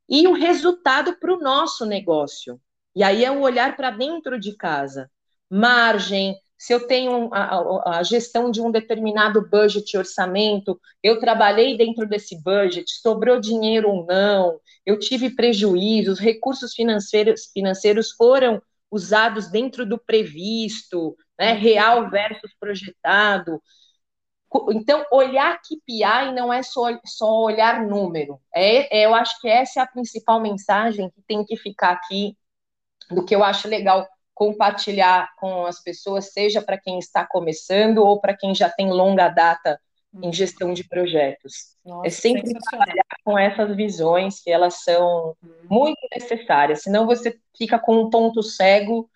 [0.07, 2.59] E o resultado para o nosso negócio.
[2.95, 5.09] E aí é o olhar para dentro de casa.
[5.49, 12.07] Margem, se eu tenho a, a, gestão de um determinado budget orçamento, eu trabalhei dentro
[12.07, 18.61] desse budget, sobrou dinheiro ou não, eu tive prejuízos, recursos financeiros, financeiros foram
[18.91, 23.61] usados dentro do previsto, né, real versus projetado.
[24.71, 28.39] Então, olhar KPI não é só, só olhar número.
[28.53, 32.37] É, é, eu acho que essa é a principal mensagem que tem que ficar aqui,
[33.09, 38.19] do que eu acho legal compartilhar com as pessoas, seja para quem está começando ou
[38.19, 39.79] para quem já tem longa data
[40.13, 40.33] em uhum.
[40.33, 41.77] gestão de projetos.
[41.85, 45.53] Nossa, é sempre trabalhar com essas visões que elas são uhum.
[45.69, 49.09] muito necessárias, senão você fica com um ponto cego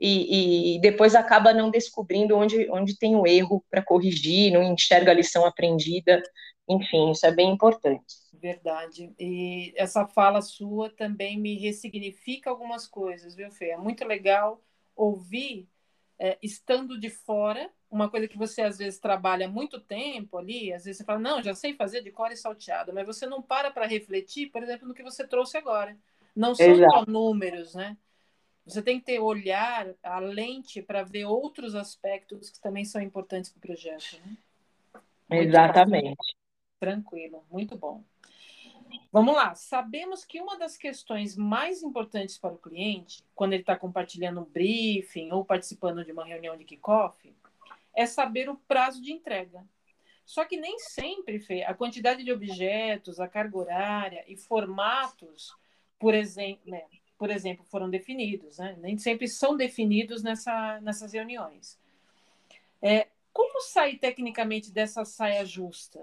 [0.00, 5.10] e, e, depois acaba não descobrindo onde, onde tem o erro para corrigir, não enxerga
[5.10, 6.22] a lição aprendida,
[6.68, 8.14] enfim, isso é bem importante.
[8.32, 9.12] Verdade.
[9.18, 13.70] E essa fala sua também me ressignifica algumas coisas, viu, Fê?
[13.70, 14.62] É muito legal
[14.94, 15.68] ouvir,
[16.18, 20.84] é, estando de fora, uma coisa que você às vezes trabalha muito tempo ali, às
[20.84, 23.70] vezes você fala, não, já sei fazer de cor e salteado, mas você não para
[23.70, 25.96] para refletir, por exemplo, no que você trouxe agora.
[26.36, 26.92] Não são Exato.
[26.92, 27.96] só números, né?
[28.66, 33.50] Você tem que ter olhar, a lente para ver outros aspectos que também são importantes
[33.50, 34.20] para o projeto.
[34.24, 35.40] Né?
[35.40, 36.36] Exatamente.
[36.78, 38.04] Tranquilo, muito bom.
[39.10, 39.54] Vamos lá.
[39.54, 44.44] Sabemos que uma das questões mais importantes para o cliente, quando ele está compartilhando um
[44.44, 47.34] briefing ou participando de uma reunião de kickoff,
[47.98, 49.66] é saber o prazo de entrega.
[50.24, 55.52] Só que nem sempre, Fê, a quantidade de objetos, a carga horária e formatos,
[55.98, 56.84] por exemplo, né,
[57.18, 58.76] por exemplo, foram definidos, né?
[58.78, 61.76] Nem sempre são definidos nessa, nessas reuniões.
[62.80, 65.98] É, Como sair tecnicamente dessa saia justa?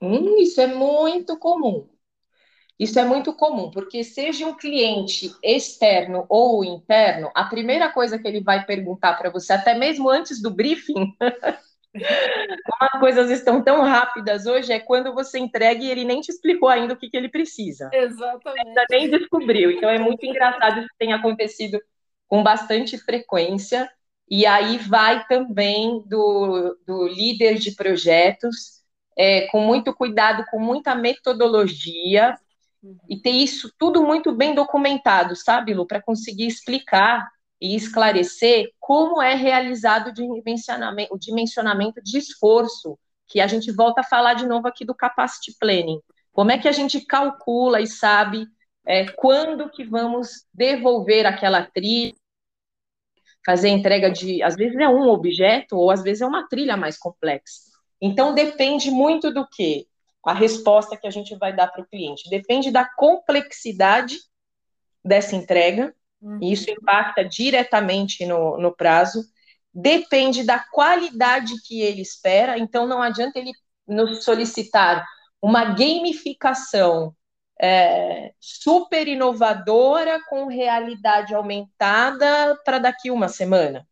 [0.00, 1.86] Hum, isso é muito comum.
[2.78, 8.28] Isso é muito comum, porque seja um cliente externo ou interno, a primeira coisa que
[8.28, 11.32] ele vai perguntar para você, até mesmo antes do briefing, como
[12.92, 16.68] as coisas estão tão rápidas hoje, é quando você entrega e ele nem te explicou
[16.68, 17.90] ainda o que, que ele precisa.
[17.92, 18.68] Exatamente.
[18.68, 19.72] Ainda nem descobriu.
[19.72, 21.80] Então é muito engraçado isso tem acontecido
[22.28, 23.90] com bastante frequência.
[24.30, 28.82] E aí vai também do, do líder de projetos,
[29.16, 32.38] é, com muito cuidado, com muita metodologia,
[33.08, 37.28] e ter isso tudo muito bem documentado, sabe, Lu, para conseguir explicar
[37.60, 40.12] e esclarecer como é realizado
[41.10, 45.56] o dimensionamento, de esforço, que a gente volta a falar de novo aqui do capacity
[45.58, 46.00] planning.
[46.32, 48.46] Como é que a gente calcula e sabe
[48.86, 52.14] é, quando que vamos devolver aquela trilha,
[53.44, 56.96] fazer entrega de, às vezes é um objeto ou às vezes é uma trilha mais
[56.98, 57.68] complexa.
[58.00, 59.86] Então depende muito do que
[60.24, 62.28] a resposta que a gente vai dar para o cliente.
[62.28, 64.16] Depende da complexidade
[65.04, 66.38] dessa entrega, uhum.
[66.42, 69.24] e isso impacta diretamente no, no prazo.
[69.72, 73.52] Depende da qualidade que ele espera, então não adianta ele
[73.86, 75.06] nos solicitar
[75.40, 77.14] uma gamificação
[77.60, 83.86] é, super inovadora com realidade aumentada para daqui uma semana.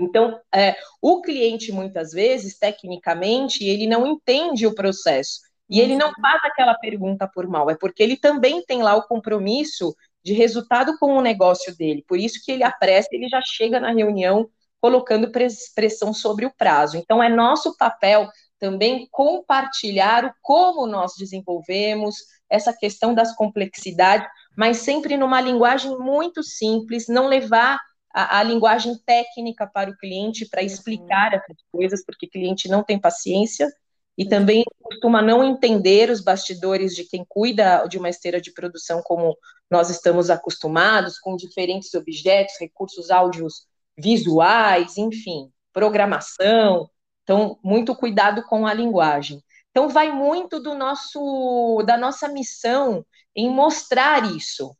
[0.00, 5.40] Então, é, o cliente, muitas vezes, tecnicamente, ele não entende o processo.
[5.68, 6.14] E ele não uhum.
[6.20, 10.96] faz aquela pergunta por mal, é porque ele também tem lá o compromisso de resultado
[10.98, 12.04] com o negócio dele.
[12.08, 14.48] Por isso que ele apressa, ele já chega na reunião
[14.80, 15.30] colocando
[15.74, 16.96] pressão sobre o prazo.
[16.96, 22.16] Então, é nosso papel também compartilhar o como nós desenvolvemos
[22.48, 27.78] essa questão das complexidades, mas sempre numa linguagem muito simples, não levar
[28.12, 32.82] a, a linguagem técnica para o cliente para explicar essas coisas, porque o cliente não
[32.82, 33.68] tem paciência
[34.16, 39.00] e também costuma não entender os bastidores de quem cuida de uma esteira de produção
[39.04, 39.36] como
[39.70, 43.66] nós estamos acostumados, com diferentes objetos, recursos áudios
[43.96, 46.90] visuais, enfim, programação.
[47.22, 49.40] Então, muito cuidado com a linguagem.
[49.70, 53.04] Então, vai muito do nosso, da nossa missão
[53.36, 54.74] em mostrar isso.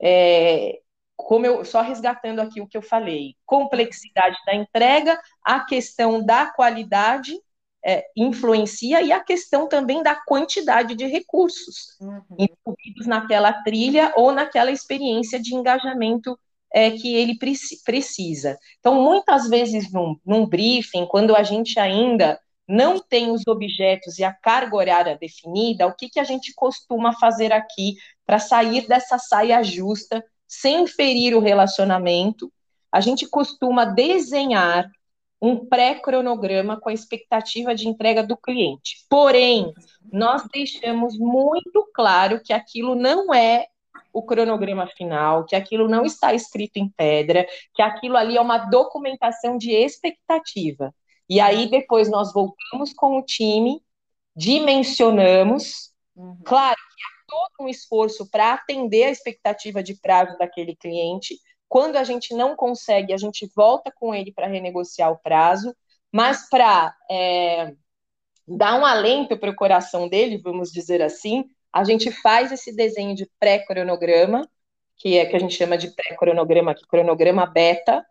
[0.00, 0.80] É,
[1.24, 6.46] como eu só resgatando aqui o que eu falei, complexidade da entrega, a questão da
[6.46, 7.34] qualidade
[7.84, 12.36] é, influencia e a questão também da quantidade de recursos uhum.
[12.38, 16.38] incluídos naquela trilha ou naquela experiência de engajamento
[16.72, 18.58] é, que ele precisa.
[18.78, 24.24] Então, muitas vezes num, num briefing, quando a gente ainda não tem os objetos e
[24.24, 29.18] a carga horária definida, o que, que a gente costuma fazer aqui para sair dessa
[29.18, 32.52] saia justa sem ferir o relacionamento,
[32.90, 34.90] a gente costuma desenhar
[35.40, 39.06] um pré-cronograma com a expectativa de entrega do cliente.
[39.08, 39.72] Porém,
[40.12, 43.68] nós deixamos muito claro que aquilo não é
[44.12, 48.58] o cronograma final, que aquilo não está escrito em pedra, que aquilo ali é uma
[48.58, 50.92] documentação de expectativa.
[51.28, 53.80] E aí depois nós voltamos com o time,
[54.34, 55.92] dimensionamos.
[56.16, 56.36] Uhum.
[56.44, 56.76] Claro
[57.30, 61.38] todo um esforço para atender a expectativa de prazo daquele cliente.
[61.68, 65.74] Quando a gente não consegue, a gente volta com ele para renegociar o prazo,
[66.12, 67.72] mas para é,
[68.46, 73.14] dar um alento para o coração dele, vamos dizer assim, a gente faz esse desenho
[73.14, 74.48] de pré-cronograma,
[74.96, 78.04] que é que a gente chama de pré-cronograma, que cronograma beta,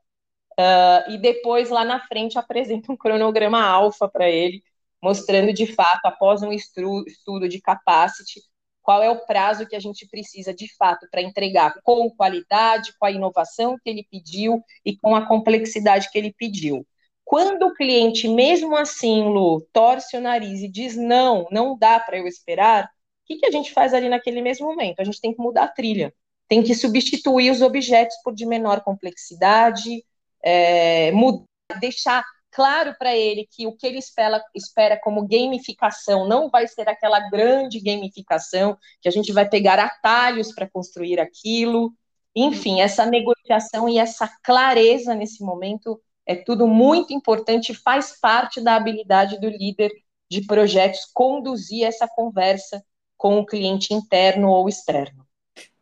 [0.57, 4.63] uh, e depois lá na frente apresenta um cronograma alfa para ele,
[5.03, 8.41] mostrando de fato, após um estudo de capacity,
[8.81, 13.05] qual é o prazo que a gente precisa de fato para entregar com qualidade, com
[13.05, 16.85] a inovação que ele pediu e com a complexidade que ele pediu.
[17.23, 22.17] Quando o cliente, mesmo assim, Lu, torce o nariz e diz não, não dá para
[22.17, 22.87] eu esperar, o
[23.25, 24.99] que, que a gente faz ali naquele mesmo momento?
[24.99, 26.11] A gente tem que mudar a trilha,
[26.47, 30.03] tem que substituir os objetos por de menor complexidade,
[30.43, 31.45] é, mudar,
[31.79, 36.87] deixar claro para ele que o que ele espera, espera como gamificação não vai ser
[36.89, 41.93] aquela grande gamificação, que a gente vai pegar atalhos para construir aquilo.
[42.35, 48.75] Enfim, essa negociação e essa clareza nesse momento é tudo muito importante, faz parte da
[48.75, 49.91] habilidade do líder
[50.29, 52.83] de projetos conduzir essa conversa
[53.17, 55.27] com o cliente interno ou externo.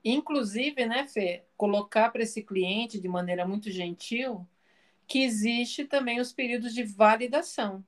[0.03, 4.47] Inclusive, né, Fê, colocar para esse cliente de maneira muito gentil
[5.07, 7.83] que existe também os períodos de validação.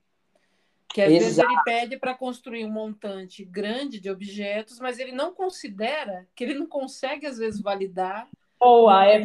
[0.87, 1.23] Que às Exato.
[1.23, 6.43] vezes ele pede para construir um montante grande de objetos, mas ele não considera que
[6.43, 8.27] ele não consegue, às vezes, validar.
[8.59, 9.23] Boa, é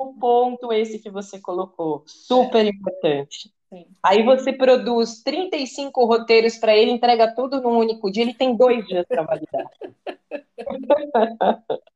[0.00, 2.02] um ponto esse que você colocou.
[2.06, 2.70] Super é.
[2.70, 3.52] importante.
[3.68, 3.86] Sim.
[4.02, 8.84] Aí você produz 35 roteiros para ele, entrega tudo num único dia, ele tem dois
[8.86, 9.70] dias para validar.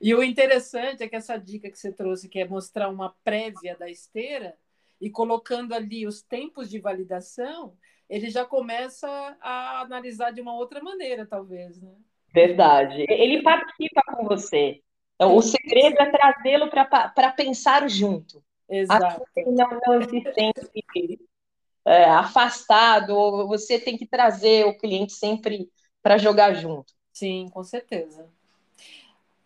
[0.00, 3.76] e o interessante é que essa dica que você trouxe, que é mostrar uma prévia
[3.76, 4.56] da esteira,
[5.00, 7.76] e colocando ali os tempos de validação,
[8.08, 9.08] ele já começa
[9.40, 11.92] a analisar de uma outra maneira, talvez, né?
[12.32, 13.04] Verdade.
[13.08, 14.80] Ele participa com você.
[15.14, 18.42] Então, o segredo é trazê-lo para pensar junto.
[18.68, 19.24] Exato.
[19.46, 21.20] Não, não se sente
[21.86, 25.70] é, afastado, você tem que trazer o cliente sempre
[26.02, 26.92] para jogar junto.
[27.12, 28.28] Sim, com certeza.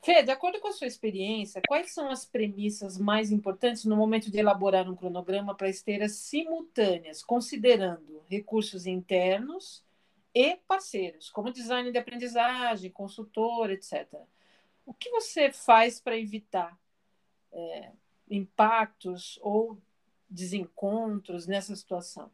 [0.02, 4.30] Fê, de acordo com a sua experiência, quais são as premissas mais importantes no momento
[4.30, 9.84] de elaborar um cronograma para esteiras simultâneas, considerando recursos internos
[10.34, 14.08] e parceiros, como design de aprendizagem, consultor, etc.
[14.86, 16.78] O que você faz para evitar
[17.52, 17.92] é,
[18.30, 19.78] impactos ou
[20.30, 22.30] desencontros nessa situação?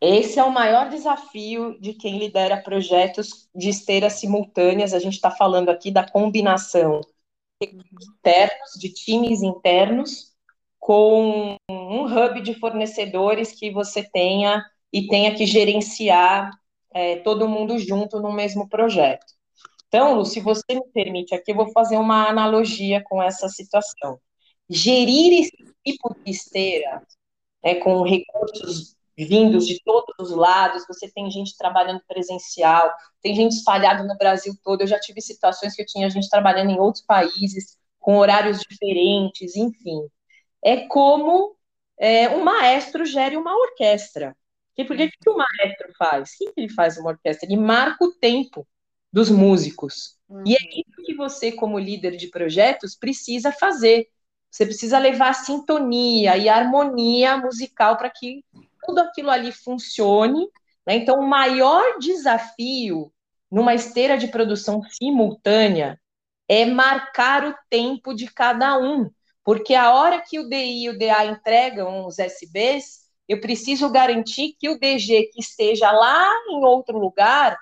[0.00, 4.92] Esse é o maior desafio de quem lidera projetos de esteiras simultâneas.
[4.92, 7.00] A gente está falando aqui da combinação
[7.60, 10.34] internos, de times internos,
[10.78, 16.50] com um hub de fornecedores que você tenha e tenha que gerenciar
[16.92, 19.26] é, todo mundo junto no mesmo projeto.
[19.88, 24.18] Então, Lu, se você me permite aqui, eu vou fazer uma analogia com essa situação.
[24.68, 27.02] Gerir esse tipo de esteira,
[27.62, 32.92] é, com recursos vindos de todos os lados, você tem gente trabalhando presencial,
[33.22, 34.82] tem gente espalhada no Brasil todo.
[34.82, 39.56] Eu já tive situações que eu tinha gente trabalhando em outros países, com horários diferentes,
[39.56, 40.00] enfim.
[40.62, 41.56] É como
[41.98, 44.36] é, um maestro gere uma orquestra.
[44.76, 46.30] E por que, que o maestro faz?
[46.30, 47.48] O que ele faz uma orquestra?
[47.48, 48.66] Ele marca o tempo
[49.10, 50.18] dos músicos.
[50.28, 50.42] Uhum.
[50.46, 50.82] E é uhum.
[50.86, 54.08] isso que você, como líder de projetos, precisa fazer.
[54.50, 58.44] Você precisa levar sintonia e harmonia musical para que
[58.86, 60.48] tudo aquilo ali funcione.
[60.86, 60.96] Né?
[60.96, 63.12] Então, o maior desafio
[63.50, 66.00] numa esteira de produção simultânea
[66.48, 69.10] é marcar o tempo de cada um,
[69.44, 74.54] porque a hora que o DI e o DA entregam os SBs, eu preciso garantir
[74.58, 77.58] que o DG que esteja lá em outro lugar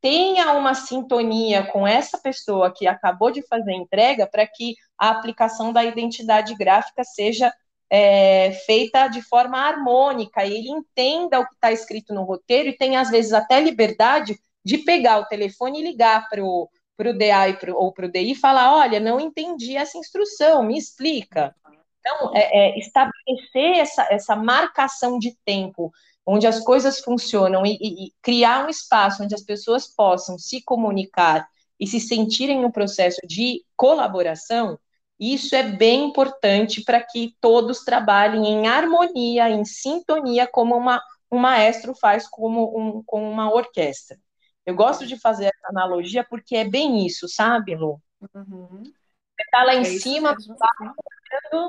[0.00, 5.10] tenha uma sintonia com essa pessoa que acabou de fazer a entrega para que a
[5.10, 7.52] aplicação da identidade gráfica seja
[7.94, 12.96] é, feita de forma harmônica, ele entenda o que está escrito no roteiro e tem,
[12.96, 17.92] às vezes, até liberdade de pegar o telefone e ligar para o DA pro, ou
[17.92, 21.54] para o DI e falar: olha, não entendi essa instrução, me explica.
[22.00, 25.92] Então, é, é, estabelecer essa, essa marcação de tempo,
[26.24, 30.62] onde as coisas funcionam, e, e, e criar um espaço onde as pessoas possam se
[30.62, 31.46] comunicar
[31.78, 34.78] e se sentirem no processo de colaboração,
[35.22, 41.00] isso é bem importante para que todos trabalhem em harmonia, em sintonia, como uma,
[41.30, 44.18] um maestro faz como um, com uma orquestra.
[44.66, 48.00] Eu gosto de fazer essa analogia porque é bem isso, sabe, Lu?
[48.34, 48.82] Uhum.
[48.82, 50.36] Você está lá em é cima,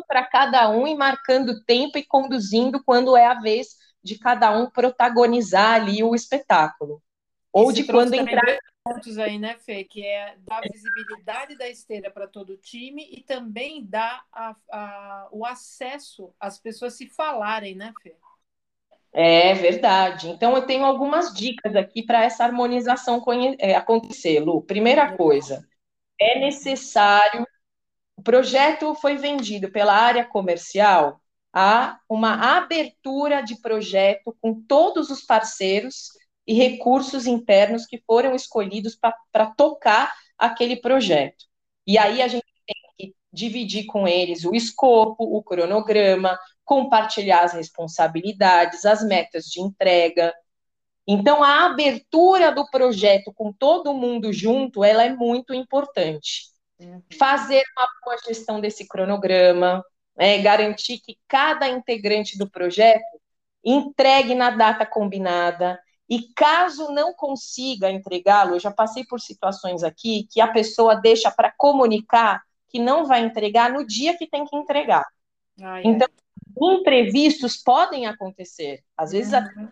[0.07, 4.69] para cada um e marcando tempo e conduzindo quando é a vez de cada um
[4.69, 7.01] protagonizar ali o espetáculo.
[7.51, 9.83] Ou de quando entrar pontos aí, né, Fê?
[9.83, 15.27] Que é dar visibilidade da esteira para todo o time e também dar a, a,
[15.31, 18.15] o acesso às pessoas se falarem, né, Fê?
[19.13, 20.29] É verdade.
[20.29, 23.23] Então, eu tenho algumas dicas aqui para essa harmonização
[23.59, 24.61] é, acontecer, Lu.
[24.63, 25.65] Primeira coisa,
[26.19, 27.47] é necessário.
[28.17, 31.21] O projeto foi vendido pela área comercial
[31.53, 36.09] a uma abertura de projeto com todos os parceiros
[36.45, 38.97] e recursos internos que foram escolhidos
[39.31, 41.45] para tocar aquele projeto.
[41.87, 47.53] E aí a gente tem que dividir com eles o escopo, o cronograma, compartilhar as
[47.53, 50.33] responsabilidades, as metas de entrega.
[51.05, 56.53] Então, a abertura do projeto com todo mundo junto, ela é muito importante.
[56.79, 57.01] Uhum.
[57.17, 59.83] Fazer uma boa gestão desse cronograma,
[60.17, 63.03] é, garantir que cada integrante do projeto
[63.63, 65.79] entregue na data combinada,
[66.13, 71.31] e caso não consiga entregá-lo, eu já passei por situações aqui que a pessoa deixa
[71.31, 75.03] para comunicar que não vai entregar no dia que tem que entregar.
[75.59, 76.75] Ai, então, ai.
[76.75, 79.67] imprevistos podem acontecer, às vezes uhum.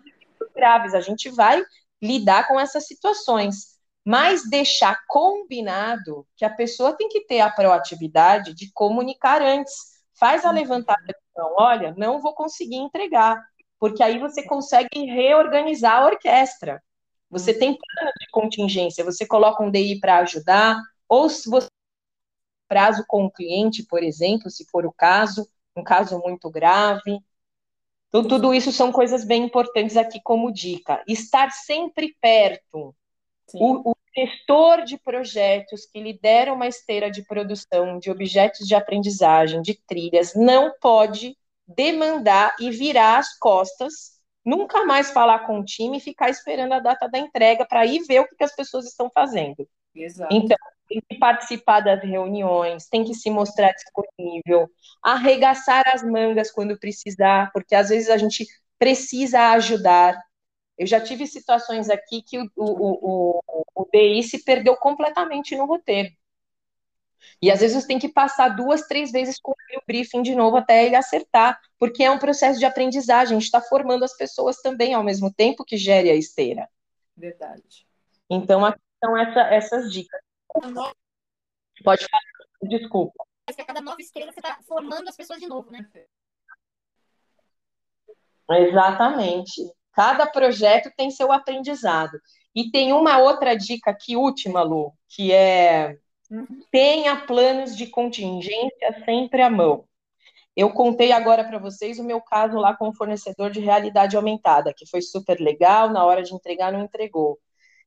[0.56, 1.64] graves, a gente vai
[2.02, 8.56] lidar com essas situações, mas deixar combinado que a pessoa tem que ter a proatividade
[8.56, 9.76] de comunicar antes,
[10.20, 10.56] faz a uhum.
[10.56, 13.40] levantada mão, olha, não vou conseguir entregar,
[13.82, 16.84] porque aí você consegue reorganizar a orquestra.
[17.32, 20.80] Você tem plano de contingência, você coloca um DI para ajudar,
[21.10, 21.68] ou se você
[22.68, 27.20] prazo com o cliente, por exemplo, se for o caso, um caso muito grave.
[28.10, 31.04] Então, tudo isso são coisas bem importantes aqui como dica.
[31.08, 32.96] Estar sempre perto.
[33.56, 39.62] O, o, gestor de projetos que lidera uma esteira de produção de objetos de aprendizagem,
[39.62, 41.36] de trilhas, não pode
[41.76, 46.80] demandar e virar as costas, nunca mais falar com o time e ficar esperando a
[46.80, 49.68] data da entrega para ir ver o que, que as pessoas estão fazendo.
[49.96, 50.34] Exato.
[50.34, 50.58] Então,
[50.88, 54.70] tem que participar das reuniões, tem que se mostrar disponível,
[55.02, 58.46] arregaçar as mangas quando precisar, porque às vezes a gente
[58.78, 60.18] precisa ajudar.
[60.78, 65.66] Eu já tive situações aqui que o, o, o, o DI se perdeu completamente no
[65.66, 66.10] roteiro.
[67.42, 70.58] E às vezes você tem que passar duas, três vezes com o briefing de novo
[70.58, 74.58] até ele acertar, porque é um processo de aprendizagem, a gente está formando as pessoas
[74.58, 76.70] também ao mesmo tempo que gere a esteira.
[77.16, 77.86] Verdade.
[78.30, 80.22] Então, aqui são essa, essas dicas.
[81.84, 82.22] Pode falar,
[82.64, 83.26] desculpa.
[83.48, 85.86] Mas a cada nova estrela você está formando as pessoas de novo, né?
[88.50, 89.62] Exatamente.
[89.94, 92.20] Cada projeto tem seu aprendizado.
[92.56, 95.98] E tem uma outra dica aqui, última, Lu, que é.
[96.72, 99.86] Tenha planos de contingência sempre à mão.
[100.56, 104.74] Eu contei agora para vocês o meu caso lá com o fornecedor de realidade aumentada,
[104.76, 107.40] que foi super legal, na hora de entregar não entregou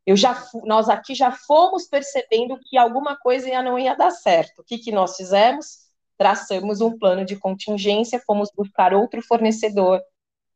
[0.07, 4.61] eu já, nós aqui já fomos percebendo que alguma coisa ia, não ia dar certo.
[4.61, 5.85] O que, que nós fizemos?
[6.19, 10.01] Traçamos um plano de contingência, fomos buscar outro fornecedor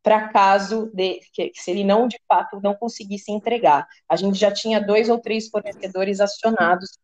[0.02, 3.86] para caso de que se ele não de fato não conseguisse entregar.
[4.08, 6.98] A gente já tinha dois ou três fornecedores acionados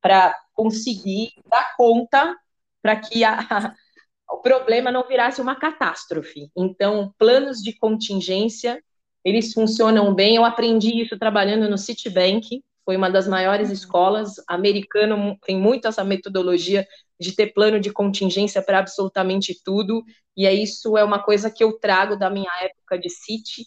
[0.00, 2.36] para conseguir dar conta
[2.82, 3.74] para que a,
[4.30, 6.50] o problema não virasse uma catástrofe.
[6.56, 8.82] Então, planos de contingência
[9.24, 10.36] eles funcionam bem.
[10.36, 14.36] Eu aprendi isso trabalhando no Citibank, foi uma das maiores escolas.
[14.48, 16.86] Americano tem muito essa metodologia
[17.20, 20.04] de ter plano de contingência para absolutamente tudo,
[20.36, 23.66] e é isso é uma coisa que eu trago da minha época de City,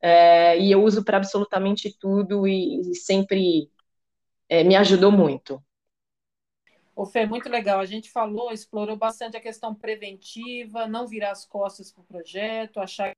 [0.00, 3.68] é, e eu uso para absolutamente tudo e, e sempre
[4.54, 5.62] é, me ajudou muito.
[6.94, 7.80] O Fê, muito legal.
[7.80, 12.78] A gente falou, explorou bastante a questão preventiva, não virar as costas para o projeto,
[12.78, 13.12] achar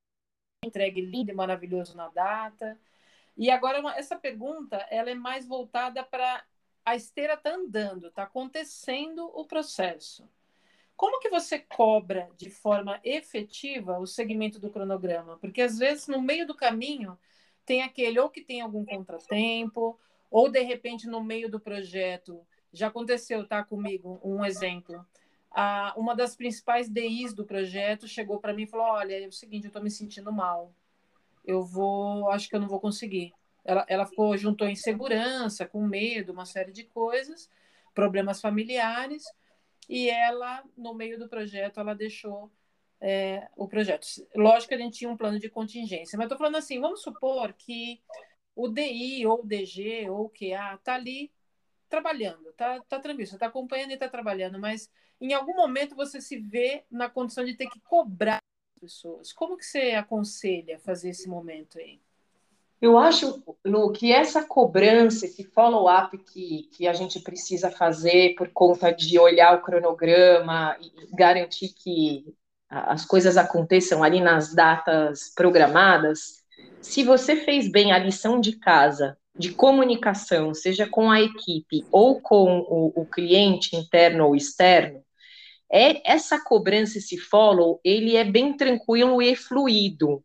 [0.64, 2.78] entregue lindo e maravilhoso na data.
[3.36, 6.42] E agora essa pergunta ela é mais voltada para
[6.84, 10.28] a esteira está andando, está acontecendo o processo.
[10.96, 15.36] Como que você cobra de forma efetiva o segmento do cronograma?
[15.38, 17.18] Porque às vezes no meio do caminho
[17.66, 19.98] tem aquele ou que tem algum contratempo,
[20.30, 22.40] ou de repente no meio do projeto
[22.72, 25.04] já aconteceu, tá comigo um exemplo
[25.56, 29.32] a, uma das principais DIs do projeto chegou para mim e falou: Olha, é o
[29.32, 30.70] seguinte, eu estou me sentindo mal.
[31.42, 33.32] Eu vou, acho que eu não vou conseguir.
[33.64, 37.50] Ela, ela ficou, juntou insegurança, com medo, uma série de coisas,
[37.94, 39.24] problemas familiares,
[39.88, 42.50] e ela, no meio do projeto, ela deixou
[43.00, 44.06] é, o projeto.
[44.34, 47.54] Lógico que a gente tinha um plano de contingência, mas estou falando assim: vamos supor
[47.54, 47.98] que
[48.56, 51.30] o DI, ou o DG, ou o QA está ali
[51.88, 54.90] trabalhando, tá, tá tranquilo, você está acompanhando e está trabalhando, mas
[55.20, 58.38] em algum momento você se vê na condição de ter que cobrar
[58.76, 59.32] as pessoas.
[59.32, 62.00] Como que você aconselha fazer esse momento aí?
[62.80, 68.50] Eu acho, Lu, que essa cobrança, esse follow-up que, que a gente precisa fazer por
[68.50, 72.34] conta de olhar o cronograma e garantir que
[72.68, 76.44] as coisas aconteçam ali nas datas programadas,
[76.80, 82.20] se você fez bem a lição de casa de comunicação, seja com a equipe ou
[82.20, 85.02] com o, o cliente interno ou externo,
[85.70, 90.22] é essa cobrança, esse follow, ele é bem tranquilo e fluido.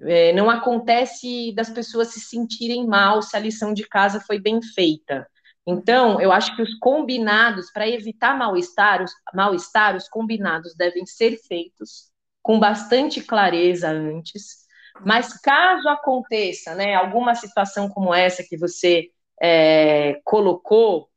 [0.00, 4.62] É, não acontece das pessoas se sentirem mal se a lição de casa foi bem
[4.62, 5.26] feita.
[5.66, 11.36] Então, eu acho que os combinados, para evitar mal-estar, os, mal os combinados devem ser
[11.46, 12.10] feitos
[12.40, 14.67] com bastante clareza antes.
[15.04, 21.08] Mas caso aconteça, né, alguma situação como essa que você é, colocou,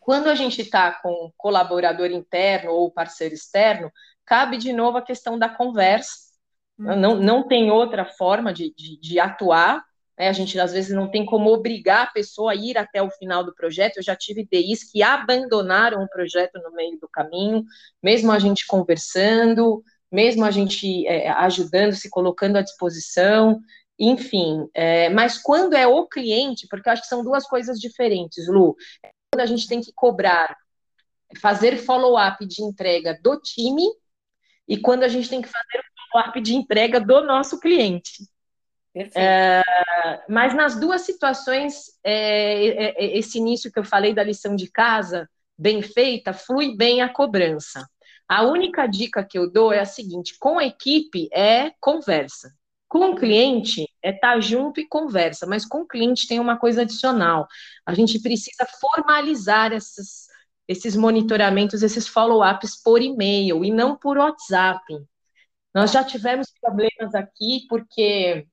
[0.00, 3.90] quando a gente está com colaborador interno ou parceiro externo,
[4.24, 6.26] cabe de novo a questão da conversa.
[6.78, 6.96] Uhum.
[6.96, 9.84] Não, não tem outra forma de, de, de atuar.
[10.16, 10.28] Né?
[10.28, 13.42] A gente, às vezes, não tem como obrigar a pessoa a ir até o final
[13.44, 13.96] do projeto.
[13.96, 17.64] Eu já tive DIs que abandonaram o projeto no meio do caminho,
[18.02, 23.60] mesmo a gente conversando, mesmo a gente é, ajudando, se colocando à disposição
[23.98, 28.46] enfim, é, mas quando é o cliente, porque eu acho que são duas coisas diferentes,
[28.46, 28.76] Lu
[29.36, 30.56] quando a gente tem que cobrar,
[31.40, 33.84] fazer follow-up de entrega do time
[34.66, 38.26] e quando a gente tem que fazer follow-up de entrega do nosso cliente.
[39.14, 39.62] É,
[40.26, 44.70] mas nas duas situações, é, é, é, esse início que eu falei da lição de
[44.70, 45.28] casa,
[45.58, 47.86] bem feita, flui bem a cobrança.
[48.28, 52.52] A única dica que eu dou é a seguinte: com a equipe é conversa.
[52.88, 56.56] Com o cliente é estar tá junto e conversa, mas com o cliente tem uma
[56.56, 57.46] coisa adicional.
[57.84, 60.26] A gente precisa formalizar esses,
[60.68, 64.84] esses monitoramentos, esses follow-ups por e-mail e não por WhatsApp.
[65.74, 68.46] Nós já tivemos problemas aqui porque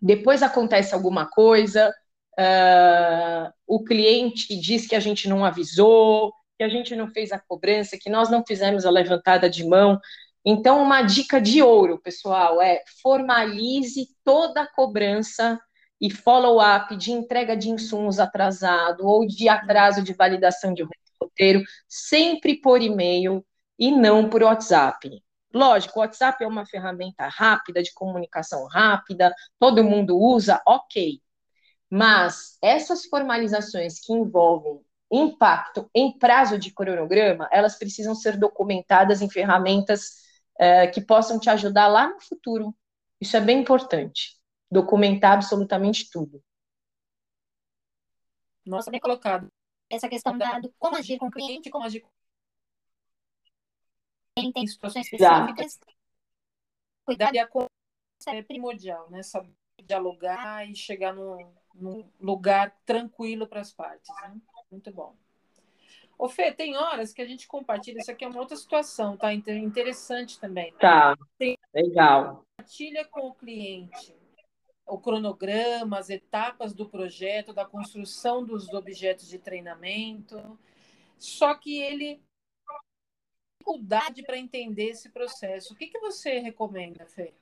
[0.00, 1.94] depois acontece alguma coisa,
[2.38, 7.38] uh, o cliente diz que a gente não avisou, que a gente não fez a
[7.38, 9.98] cobrança, que nós não fizemos a levantada de mão.
[10.44, 15.58] Então, uma dica de ouro, pessoal, é formalize toda a cobrança
[15.98, 20.86] e follow-up de entrega de insumos atrasado ou de atraso de validação de
[21.18, 23.42] roteiro, sempre por e-mail
[23.78, 25.08] e não por WhatsApp.
[25.54, 31.22] Lógico, o WhatsApp é uma ferramenta rápida, de comunicação rápida, todo mundo usa, ok.
[31.88, 34.78] Mas essas formalizações que envolvem
[35.10, 40.16] impacto em prazo de cronograma, elas precisam ser documentadas em ferramentas
[40.58, 42.74] é, que possam te ajudar lá no futuro.
[43.20, 44.38] Isso é bem importante.
[44.70, 46.42] Documentar absolutamente tudo.
[48.64, 49.50] Nossa, bem colocado.
[49.88, 52.10] Essa questão da, do como agir com o cliente, como agir com
[54.36, 55.80] quem tem situações específicas.
[57.04, 57.48] Cuidar e a
[58.28, 59.22] é primordial, né?
[59.22, 59.52] Saber
[59.84, 64.08] dialogar e chegar num, num lugar tranquilo para as partes.
[64.22, 64.40] Né?
[64.70, 65.14] Muito bom.
[66.18, 69.32] Ô, Fê, tem horas que a gente compartilha, isso aqui é uma outra situação, tá?
[69.32, 70.72] Interessante também.
[70.74, 71.56] Tá, tem...
[71.72, 72.44] legal.
[72.56, 74.20] Compartilha com o cliente
[74.90, 80.58] o cronograma, as etapas do projeto, da construção dos objetos de treinamento,
[81.18, 82.22] só que ele tem
[83.58, 85.72] dificuldade para entender esse processo.
[85.72, 87.32] O que, que você recomenda, Fê?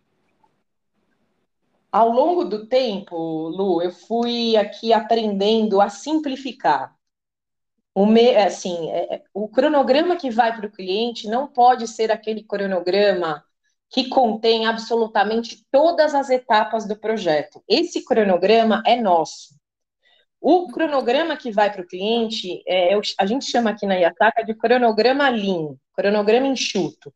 [1.91, 3.17] Ao longo do tempo,
[3.49, 6.98] Lu, eu fui aqui aprendendo a simplificar.
[7.99, 12.13] O, me, assim, é, é, o cronograma que vai para o cliente não pode ser
[12.13, 13.45] aquele cronograma
[13.91, 17.61] que contém absolutamente todas as etapas do projeto.
[17.67, 19.59] Esse cronograma é nosso.
[20.41, 24.55] O cronograma que vai para o cliente, é, a gente chama aqui na Iataca de
[24.55, 27.13] cronograma lean, cronograma enxuto.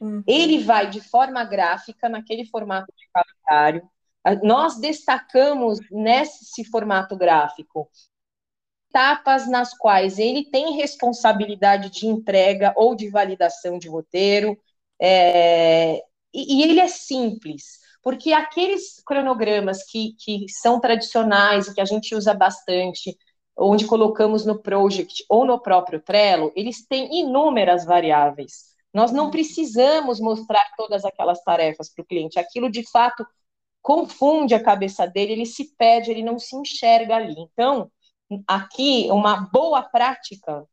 [0.00, 0.24] Uhum.
[0.26, 3.88] Ele vai de forma gráfica, naquele formato de calendário.
[4.42, 7.88] Nós destacamos nesse formato gráfico
[8.96, 14.56] etapas nas quais ele tem responsabilidade de entrega ou de validação de roteiro,
[14.98, 21.80] é, e, e, ele é simples, porque aqueles cronogramas que, que são tradicionais e que
[21.80, 23.14] a gente usa bastante,
[23.58, 28.74] onde colocamos no project ou no próprio Trello, eles têm inúmeras variáveis.
[28.94, 32.38] Nós não precisamos mostrar todas aquelas tarefas para o cliente.
[32.38, 33.26] Aquilo, de fato,
[33.82, 37.34] confunde a cabeça dele, ele se perde, ele não se enxerga ali.
[37.38, 37.90] Então,
[38.46, 40.66] aqui uma boa prática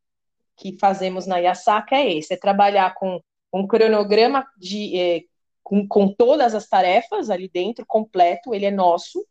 [0.56, 3.20] que fazemos na Yasaka é esse, é trabalhar com
[3.52, 5.22] um cronograma de, é,
[5.62, 9.24] com, com todas as tarefas ali dentro, completo, ele é nosso,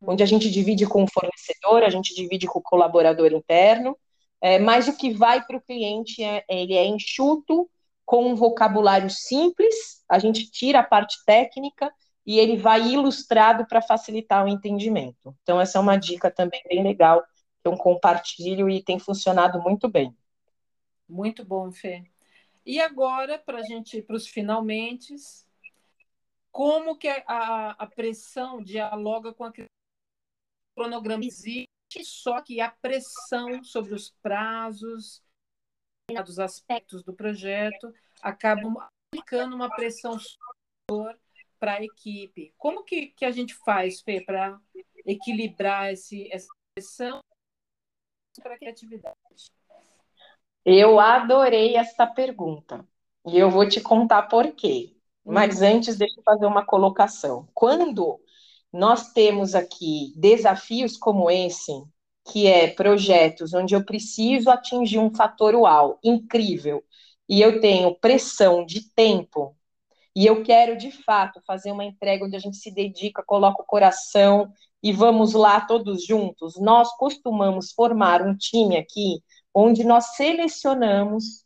[0.00, 3.96] onde a gente divide com o fornecedor, a gente divide com o colaborador interno,
[4.40, 7.68] é, mas o que vai para o cliente é, ele é enxuto,
[8.04, 11.90] com um vocabulário simples, a gente tira a parte técnica
[12.26, 15.34] e ele vai ilustrado para facilitar o entendimento.
[15.42, 17.22] Então, essa é uma dica também bem legal
[17.64, 20.16] eu compartilho e tem funcionado muito bem.
[21.08, 22.04] Muito bom, Fê.
[22.64, 25.14] E agora, para a gente ir para os finalmente,
[26.50, 29.52] como que a, a pressão dialoga com a
[30.74, 31.68] cronograma existe,
[32.02, 35.22] só que a pressão sobre os prazos,
[36.24, 37.92] dos aspectos do projeto,
[38.22, 38.76] acabam
[39.10, 40.16] aplicando uma pressão
[41.58, 42.52] para a equipe.
[42.56, 44.60] Como que, que a gente faz, Fê, para
[45.06, 47.20] equilibrar esse, essa pressão
[48.40, 49.16] para a criatividade?
[50.64, 52.86] Eu adorei essa pergunta.
[53.26, 54.96] E eu vou te contar por quê.
[55.24, 55.76] Mas uhum.
[55.76, 57.48] antes, deixa eu fazer uma colocação.
[57.54, 58.20] Quando
[58.72, 61.72] nós temos aqui desafios como esse,
[62.30, 66.82] que é projetos onde eu preciso atingir um fator uau incrível,
[67.28, 69.56] e eu tenho pressão de tempo,
[70.14, 73.66] e eu quero de fato fazer uma entrega onde a gente se dedica, coloca o
[73.66, 74.52] coração
[74.82, 76.60] e vamos lá todos juntos.
[76.60, 81.44] Nós costumamos formar um time aqui onde nós selecionamos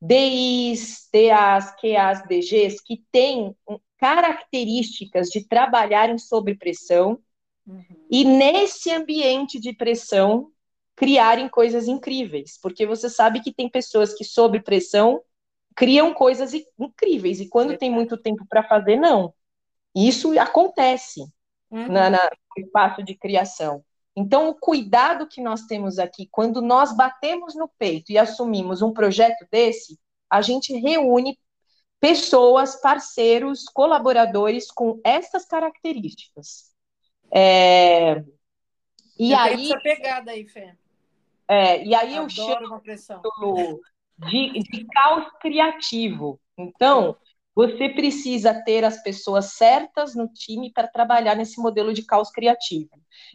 [0.00, 3.56] DIs, DAs, QAs, DGs que têm
[3.98, 7.18] características de trabalharem sob pressão
[7.66, 7.82] uhum.
[8.10, 10.50] e nesse ambiente de pressão
[10.94, 15.20] criarem coisas incríveis, porque você sabe que tem pessoas que sob pressão
[15.74, 19.34] criam coisas incríveis e quando tem muito tempo para fazer não.
[19.94, 21.20] Isso acontece
[21.70, 21.88] uhum.
[21.88, 23.84] na, na, no espaço de criação.
[24.16, 28.92] Então, o cuidado que nós temos aqui, quando nós batemos no peito e assumimos um
[28.92, 29.98] projeto desse,
[30.30, 31.38] a gente reúne
[31.98, 36.72] pessoas, parceiros, colaboradores com essas características.
[37.32, 38.22] É,
[39.18, 40.74] e eu aí essa pegada aí, Fê.
[41.48, 42.82] É, e aí Adoro eu chamo
[44.18, 46.40] de, de caos criativo.
[46.56, 47.16] Então,
[47.54, 52.90] você precisa ter as pessoas certas no time para trabalhar nesse modelo de caos criativo.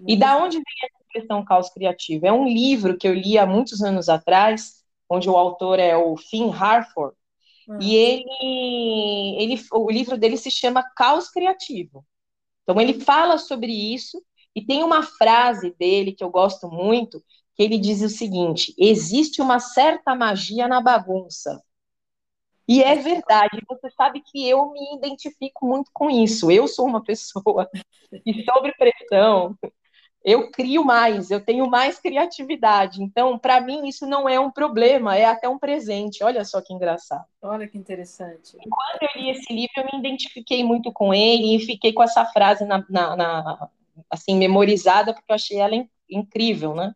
[0.06, 2.28] E da onde vem essa expressão caos criativo?
[2.28, 6.18] É um livro que eu li há muitos anos atrás, onde o autor é o
[6.18, 7.16] Finn Harford,
[7.68, 7.80] uhum.
[7.82, 12.06] e ele, ele, o livro dele se chama Caos Criativo.
[12.64, 14.22] Então ele fala sobre isso
[14.54, 17.24] e tem uma frase dele que eu gosto muito,
[17.60, 21.62] que ele diz o seguinte: existe uma certa magia na bagunça.
[22.66, 26.50] E é verdade, você sabe que eu me identifico muito com isso.
[26.50, 27.70] Eu sou uma pessoa
[28.24, 29.58] que, sob pressão,
[30.24, 33.04] eu crio mais, eu tenho mais criatividade.
[33.04, 36.24] Então, para mim, isso não é um problema, é até um presente.
[36.24, 37.26] Olha só que engraçado.
[37.42, 38.56] Olha que interessante.
[38.56, 42.04] E quando eu li esse livro, eu me identifiquei muito com ele e fiquei com
[42.04, 43.70] essa frase na, na, na
[44.10, 45.76] assim memorizada, porque eu achei ela
[46.10, 46.94] incrível, né?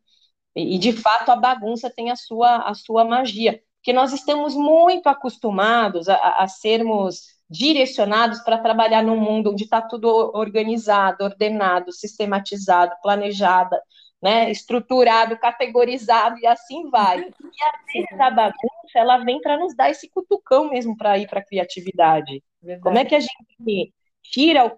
[0.56, 5.08] E, de fato, a bagunça tem a sua, a sua magia porque nós estamos muito
[5.08, 12.95] acostumados a, a sermos direcionados para trabalhar num mundo onde está tudo organizado, ordenado, sistematizado,
[13.01, 13.76] planejado,
[14.22, 17.20] né, estruturado, categorizado e assim vai.
[17.20, 18.64] E a vezes a bagunça
[18.95, 22.41] ela vem para nos dar esse cutucão mesmo para ir para a criatividade.
[22.62, 22.84] Verdade.
[22.84, 23.93] Como é que a gente
[24.24, 24.70] tira o,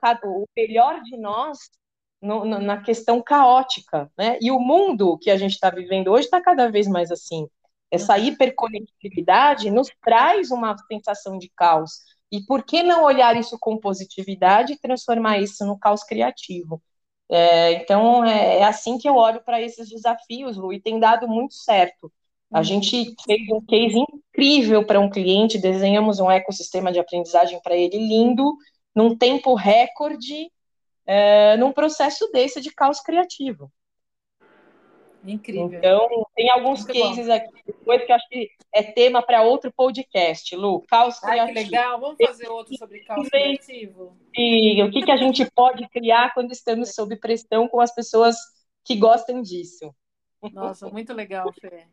[0.41, 1.59] o melhor de nós
[2.21, 4.37] no, na questão caótica, né?
[4.41, 7.47] E o mundo que a gente está vivendo hoje está cada vez mais assim.
[7.91, 12.01] Essa hiperconectividade nos traz uma sensação de caos.
[12.31, 16.81] E por que não olhar isso com positividade e transformar isso no caos criativo?
[17.29, 21.27] É, então, é, é, assim que eu olho para esses desafios, Lu, e tem dado
[21.27, 22.11] muito certo.
[22.51, 22.63] A uhum.
[22.63, 27.97] gente fez um case incrível para um cliente, desenhamos um ecossistema de aprendizagem para ele
[27.97, 28.55] lindo,
[28.95, 30.51] num tempo recorde,
[31.05, 33.71] é, num processo desse de caos criativo.
[35.23, 35.73] Incrível.
[35.73, 37.33] Então, tem alguns Muito cases bom.
[37.33, 40.81] aqui depois que eu acho que é tema para outro podcast, Lu.
[40.87, 41.53] Caos Ai, criativo.
[41.53, 41.99] que legal.
[41.99, 44.15] Vamos fazer outro sobre caos criativo.
[44.35, 48.35] E o que, que a gente pode criar quando estamos sob pressão com as pessoas
[48.83, 49.93] que gostam disso.
[50.53, 51.87] Nossa, muito legal, Fê.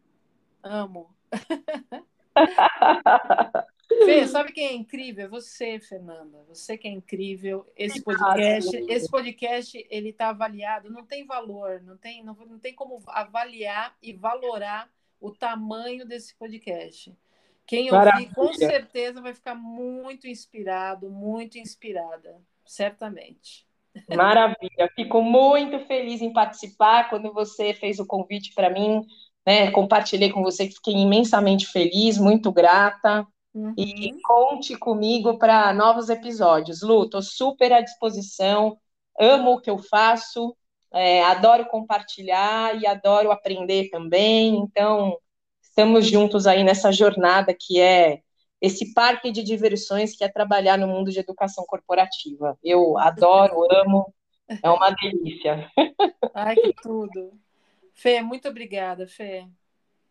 [0.62, 1.14] Amo.
[4.05, 5.24] Fê, sabe quem é incrível?
[5.24, 6.45] É você, Fernanda.
[6.49, 7.66] Você que é incrível.
[7.76, 12.74] Esse podcast, esse podcast, ele está avaliado, não tem valor, não tem, não, não tem
[12.74, 14.89] como avaliar e valorar
[15.20, 17.14] o tamanho desse podcast.
[17.66, 23.66] Quem ouvir, com certeza vai ficar muito inspirado, muito inspirada, certamente.
[24.09, 27.09] Maravilha, fico muito feliz em participar.
[27.09, 29.07] Quando você fez o convite para mim,
[29.47, 33.26] né, compartilhei com você, fiquei imensamente feliz, muito grata.
[33.55, 33.74] Uhum.
[33.76, 36.80] E conte comigo para novos episódios.
[36.80, 38.78] Lu, estou super à disposição,
[39.18, 40.57] amo o que eu faço,
[40.93, 44.57] é, adoro compartilhar e adoro aprender também.
[44.57, 45.16] Então,
[45.61, 48.20] estamos juntos aí nessa jornada que é
[48.61, 52.57] esse parque de diversões que é trabalhar no mundo de educação corporativa.
[52.62, 54.14] Eu adoro, amo,
[54.62, 55.68] é uma delícia.
[56.34, 57.32] Ai, que tudo.
[57.95, 59.47] Fê, muito obrigada, Fê.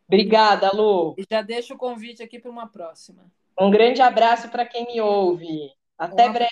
[0.07, 1.15] Obrigada, Lu.
[1.17, 3.31] E já deixo o convite aqui para uma próxima.
[3.59, 5.71] Um grande abraço para quem me ouve.
[5.97, 6.51] Até um breve.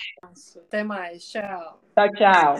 [0.56, 1.28] Até mais.
[1.28, 1.82] Tchau.
[1.94, 2.56] Tchau, tchau.